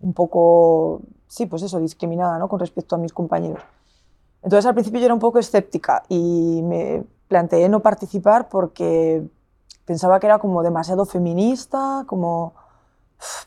un 0.00 0.12
poco, 0.12 1.02
sí, 1.28 1.46
pues 1.46 1.62
eso, 1.62 1.78
discriminada 1.78 2.38
¿no? 2.38 2.48
con 2.48 2.60
respecto 2.60 2.96
a 2.96 2.98
mis 2.98 3.12
compañeros. 3.12 3.62
Entonces 4.42 4.66
al 4.66 4.74
principio 4.74 5.00
yo 5.00 5.06
era 5.06 5.14
un 5.14 5.20
poco 5.20 5.38
escéptica 5.38 6.02
y 6.08 6.60
me 6.64 7.04
planteé 7.28 7.68
no 7.68 7.80
participar 7.80 8.48
porque 8.48 9.26
pensaba 9.84 10.18
que 10.20 10.26
era 10.26 10.38
como 10.38 10.62
demasiado 10.62 11.06
feminista, 11.06 12.04
como 12.06 12.54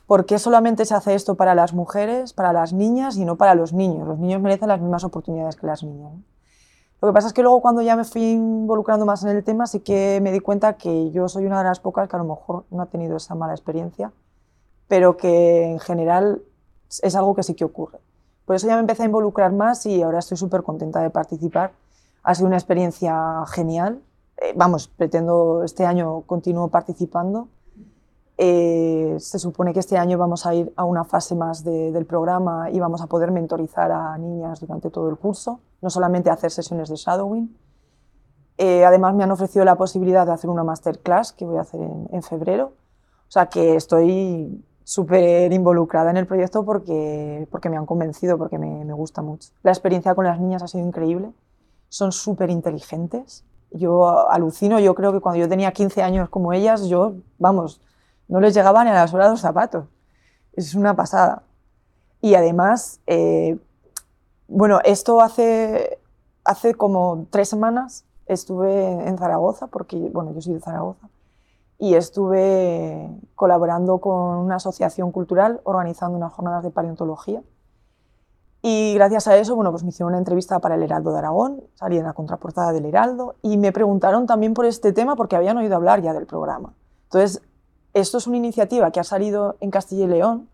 ¿por 0.07 0.25
qué 0.25 0.39
solamente 0.39 0.85
se 0.85 0.93
hace 0.93 1.15
esto 1.15 1.35
para 1.35 1.55
las 1.55 1.73
mujeres, 1.73 2.33
para 2.33 2.53
las 2.53 2.73
niñas 2.73 3.17
y 3.17 3.25
no 3.25 3.35
para 3.35 3.55
los 3.55 3.73
niños? 3.73 4.07
Los 4.07 4.19
niños 4.19 4.41
merecen 4.41 4.69
las 4.69 4.81
mismas 4.81 5.03
oportunidades 5.03 5.55
que 5.55 5.67
las 5.67 5.83
niñas. 5.83 6.13
Lo 7.01 7.09
que 7.09 7.13
pasa 7.13 7.27
es 7.27 7.33
que 7.33 7.41
luego 7.41 7.61
cuando 7.61 7.81
ya 7.81 7.95
me 7.95 8.03
fui 8.03 8.31
involucrando 8.31 9.05
más 9.05 9.23
en 9.23 9.29
el 9.29 9.43
tema, 9.43 9.67
sí 9.67 9.81
que 9.81 10.19
me 10.21 10.31
di 10.31 10.39
cuenta 10.39 10.73
que 10.73 11.11
yo 11.11 11.27
soy 11.27 11.45
una 11.45 11.59
de 11.59 11.65
las 11.65 11.79
pocas 11.79 12.07
que 12.07 12.15
a 12.15 12.19
lo 12.19 12.25
mejor 12.25 12.65
no 12.71 12.81
ha 12.81 12.85
tenido 12.87 13.17
esa 13.17 13.35
mala 13.35 13.53
experiencia, 13.53 14.11
pero 14.87 15.17
que 15.17 15.65
en 15.65 15.79
general 15.79 16.41
es 17.01 17.15
algo 17.15 17.35
que 17.35 17.43
sí 17.43 17.53
que 17.53 17.65
ocurre. 17.65 17.99
Por 18.45 18.55
eso 18.55 18.67
ya 18.67 18.75
me 18.75 18.81
empecé 18.81 19.03
a 19.03 19.05
involucrar 19.07 19.51
más 19.51 19.85
y 19.85 20.01
ahora 20.01 20.19
estoy 20.19 20.37
súper 20.37 20.63
contenta 20.63 21.01
de 21.01 21.09
participar. 21.09 21.73
Ha 22.23 22.35
sido 22.35 22.47
una 22.47 22.57
experiencia 22.57 23.43
genial. 23.47 24.01
Eh, 24.37 24.53
vamos, 24.55 24.87
pretendo 24.87 25.63
este 25.63 25.85
año 25.85 26.21
continuo 26.21 26.69
participando 26.69 27.49
eh, 28.37 29.15
se 29.19 29.39
supone 29.39 29.73
que 29.73 29.79
este 29.79 29.97
año 29.97 30.17
vamos 30.17 30.45
a 30.45 30.53
ir 30.53 30.73
a 30.75 30.83
una 30.83 31.05
fase 31.05 31.35
más 31.35 31.63
del 31.63 32.05
programa 32.05 32.69
y 32.69 32.79
vamos 32.79 33.01
a 33.01 33.07
poder 33.07 33.31
mentorizar 33.31 33.91
a 33.91 34.17
niñas 34.17 34.59
durante 34.59 34.89
todo 34.89 35.09
el 35.09 35.17
curso, 35.17 35.61
no 35.81 35.89
solamente 35.89 36.29
hacer 36.29 36.51
sesiones 36.51 36.89
de 36.89 36.95
shadowing. 36.95 37.55
Eh, 38.57 38.83
además 38.85 39.15
me 39.15 39.23
han 39.23 39.31
ofrecido 39.31 39.63
la 39.63 39.75
posibilidad 39.75 40.25
de 40.25 40.33
hacer 40.33 40.49
una 40.49 40.63
masterclass 40.63 41.31
que 41.31 41.45
voy 41.45 41.57
a 41.57 41.61
hacer 41.61 41.79
en, 41.81 42.23
febrero. 42.23 42.73
O 43.27 43.31
sea 43.31 43.47
que 43.47 43.75
estoy 43.75 44.63
súper 44.83 45.51
involucrada 45.51 46.11
en 46.11 46.17
el 46.17 46.27
proyecto 46.27 46.63
porque, 46.63 47.47
porque 47.51 47.69
me 47.69 47.77
han 47.77 47.85
convencido, 47.85 48.37
porque 48.37 48.57
me, 48.57 48.83
me 48.83 48.93
gusta 48.93 49.21
mucho. 49.21 49.49
La 49.63 49.71
experiencia 49.71 50.13
con 50.13 50.25
las 50.25 50.39
niñas 50.39 50.61
ha 50.61 50.67
sido 50.67 50.85
increíble. 50.85 51.31
Son 51.87 52.11
súper 52.11 52.49
inteligentes. 52.49 53.45
Yo 53.71 54.29
alucino, 54.29 54.79
yo 54.79 54.93
creo 54.93 55.11
que 55.11 55.21
cuando 55.21 55.39
yo 55.39 55.49
tenía 55.49 55.71
15 55.71 56.03
años 56.03 56.29
como 56.29 56.53
ellas, 56.53 56.87
yo, 56.87 57.15
vamos, 57.39 57.81
no 58.27 58.39
les 58.39 58.53
llegaban 58.53 58.85
ni 58.85 58.91
a 58.91 58.95
las 58.95 59.13
horas 59.13 59.29
los 59.29 59.41
zapatos. 59.41 59.85
Es 60.53 60.75
una 60.75 60.95
pasada. 60.95 61.43
Y 62.21 62.35
además, 62.35 62.99
eh, 63.07 63.57
bueno, 64.47 64.79
esto 64.83 65.21
hace, 65.21 65.99
hace 66.43 66.73
como 66.75 67.27
tres 67.29 67.49
semanas 67.49 68.05
estuve 68.25 69.07
en 69.07 69.17
Zaragoza, 69.17 69.67
porque 69.67 69.97
bueno, 70.11 70.33
yo 70.33 70.41
soy 70.41 70.55
de 70.55 70.59
Zaragoza, 70.59 71.07
y 71.77 71.95
estuve 71.95 73.09
colaborando 73.35 73.99
con 73.99 74.37
una 74.37 74.55
asociación 74.55 75.11
cultural 75.11 75.61
organizando 75.63 76.17
unas 76.17 76.33
jornadas 76.33 76.63
de 76.63 76.71
paleontología. 76.71 77.43
Y 78.61 78.95
gracias 78.95 79.27
a 79.27 79.37
eso, 79.37 79.55
bueno, 79.55 79.69
pues 79.69 79.83
me 79.83 79.89
hicieron 79.89 80.13
una 80.13 80.17
entrevista 80.17 80.57
para 80.59 80.73
el 80.73 80.81
Heraldo 80.81 81.11
de 81.11 81.19
Aragón, 81.19 81.63
salí 81.75 81.97
en 81.97 82.05
la 82.05 82.13
contraportada 82.13 82.71
del 82.71 82.85
Heraldo, 82.85 83.35
y 83.43 83.57
me 83.57 83.71
preguntaron 83.71 84.25
también 84.25 84.55
por 84.55 84.65
este 84.65 84.91
tema 84.93 85.15
porque 85.15 85.35
habían 85.35 85.57
oído 85.57 85.75
hablar 85.75 86.01
ya 86.01 86.13
del 86.13 86.25
programa. 86.25 86.73
Entonces, 87.03 87.43
esto 87.95 88.17
es 88.17 88.27
una 88.27 88.35
iniciativa 88.35 88.91
que 88.91 88.99
ha 88.99 89.05
salido 89.05 89.55
en 89.61 89.71
Castilla 89.71 90.03
y 90.03 90.07
León, 90.07 90.49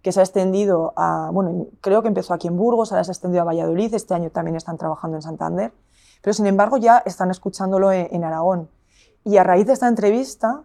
que 0.00 0.12
se 0.12 0.20
ha 0.20 0.22
extendido 0.22 0.94
a, 0.96 1.28
bueno, 1.30 1.66
creo 1.82 2.00
que 2.00 2.08
empezó 2.08 2.32
aquí 2.32 2.48
en 2.48 2.56
Burgos, 2.56 2.90
ahora 2.90 3.04
se 3.04 3.10
ha 3.10 3.12
extendido 3.12 3.42
a 3.42 3.44
Valladolid, 3.44 3.92
este 3.92 4.14
año 4.14 4.30
también 4.30 4.56
están 4.56 4.78
trabajando 4.78 5.18
en 5.18 5.22
Santander, 5.22 5.72
pero 6.22 6.32
sin 6.32 6.46
embargo 6.46 6.78
ya 6.78 7.02
están 7.04 7.30
escuchándolo 7.30 7.92
en, 7.92 8.24
Aragón. 8.24 8.70
Y 9.24 9.36
a 9.36 9.44
raíz 9.44 9.66
de 9.66 9.74
esta 9.74 9.88
entrevista, 9.88 10.62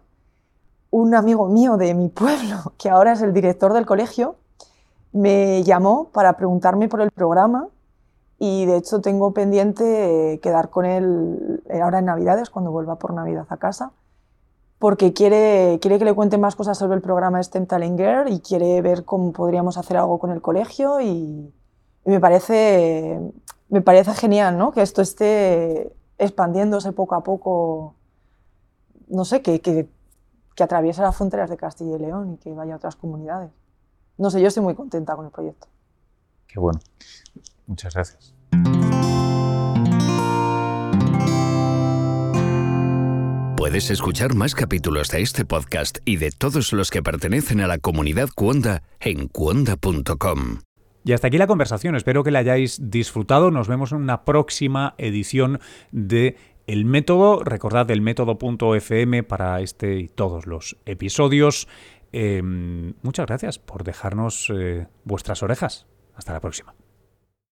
un 0.90 1.14
amigo 1.14 1.48
mío 1.48 1.76
de 1.76 1.92
mi 1.92 2.08
pueblo, 2.08 2.72
que 2.78 2.88
ahora 2.88 3.12
es 3.12 3.20
el 3.20 3.34
director 3.34 3.74
del 3.74 3.84
colegio, 3.84 4.36
me 5.12 5.62
llamó 5.64 6.08
para 6.14 6.38
preguntarme 6.38 6.88
por 6.88 7.02
el 7.02 7.10
programa 7.10 7.68
y 8.38 8.64
de 8.64 8.78
hecho 8.78 9.02
tengo 9.02 9.34
pendiente 9.34 10.40
quedar 10.42 10.70
con 10.70 10.86
él 10.86 11.62
ahora 11.82 11.98
en 11.98 12.06
Navidades, 12.06 12.48
cuando 12.48 12.70
vuelva 12.70 12.96
por 12.96 13.12
Navidad 13.12 13.44
a 13.50 13.58
casa, 13.58 13.92
porque 14.82 15.12
quiere, 15.12 15.78
quiere 15.80 16.00
que 16.00 16.04
le 16.04 16.12
cuente 16.12 16.38
más 16.38 16.56
cosas 16.56 16.76
sobre 16.76 16.96
el 16.96 17.02
programa 17.02 17.40
STEM 17.40 17.66
Talent 17.66 17.96
Girl 18.00 18.32
y 18.32 18.40
quiere 18.40 18.82
ver 18.82 19.04
cómo 19.04 19.32
podríamos 19.32 19.78
hacer 19.78 19.96
algo 19.96 20.18
con 20.18 20.32
el 20.32 20.42
colegio 20.42 21.00
y, 21.00 21.54
me, 22.04 22.18
parece, 22.18 23.20
me 23.68 23.80
parece 23.80 24.12
genial 24.14 24.58
¿no? 24.58 24.72
que 24.72 24.82
esto 24.82 25.00
esté 25.00 25.94
expandiéndose 26.18 26.90
poco 26.90 27.14
a 27.14 27.22
poco, 27.22 27.94
no 29.06 29.24
sé, 29.24 29.40
que, 29.40 29.60
que, 29.60 29.88
que 30.56 30.64
atraviese 30.64 31.00
las 31.00 31.14
fronteras 31.14 31.48
de 31.48 31.56
Castilla 31.56 31.94
y 31.94 32.00
León 32.00 32.32
y 32.32 32.38
que 32.38 32.52
vaya 32.52 32.74
a 32.74 32.78
otras 32.78 32.96
comunidades. 32.96 33.52
No 34.18 34.32
sé, 34.32 34.40
yo 34.40 34.48
estoy 34.48 34.64
muy 34.64 34.74
contenta 34.74 35.14
con 35.14 35.26
el 35.26 35.30
proyecto. 35.30 35.68
Qué 36.48 36.58
bueno. 36.58 36.80
Muchas 37.68 37.94
gracias. 37.94 38.34
Puedes 43.62 43.92
escuchar 43.92 44.34
más 44.34 44.56
capítulos 44.56 45.08
de 45.10 45.22
este 45.22 45.44
podcast 45.44 45.98
y 46.04 46.16
de 46.16 46.32
todos 46.32 46.72
los 46.72 46.90
que 46.90 47.00
pertenecen 47.00 47.60
a 47.60 47.68
la 47.68 47.78
comunidad 47.78 48.28
Cuonda 48.34 48.82
en 48.98 49.28
cuonda.com. 49.28 50.62
Y 51.04 51.12
hasta 51.12 51.28
aquí 51.28 51.38
la 51.38 51.46
conversación. 51.46 51.94
Espero 51.94 52.24
que 52.24 52.32
la 52.32 52.40
hayáis 52.40 52.90
disfrutado. 52.90 53.52
Nos 53.52 53.68
vemos 53.68 53.92
en 53.92 53.98
una 53.98 54.24
próxima 54.24 54.96
edición 54.98 55.60
de 55.92 56.36
El 56.66 56.86
Método. 56.86 57.44
Recordad 57.44 57.88
el 57.92 58.00
método.fm 58.00 59.22
para 59.22 59.60
este 59.60 59.94
y 59.94 60.08
todos 60.08 60.48
los 60.48 60.76
episodios. 60.84 61.68
Em, 62.10 62.94
muchas 63.02 63.26
gracias 63.26 63.60
por 63.60 63.84
dejarnos 63.84 64.50
eh, 64.52 64.88
vuestras 65.04 65.40
orejas. 65.44 65.86
Hasta 66.16 66.32
la 66.32 66.40
próxima. 66.40 66.74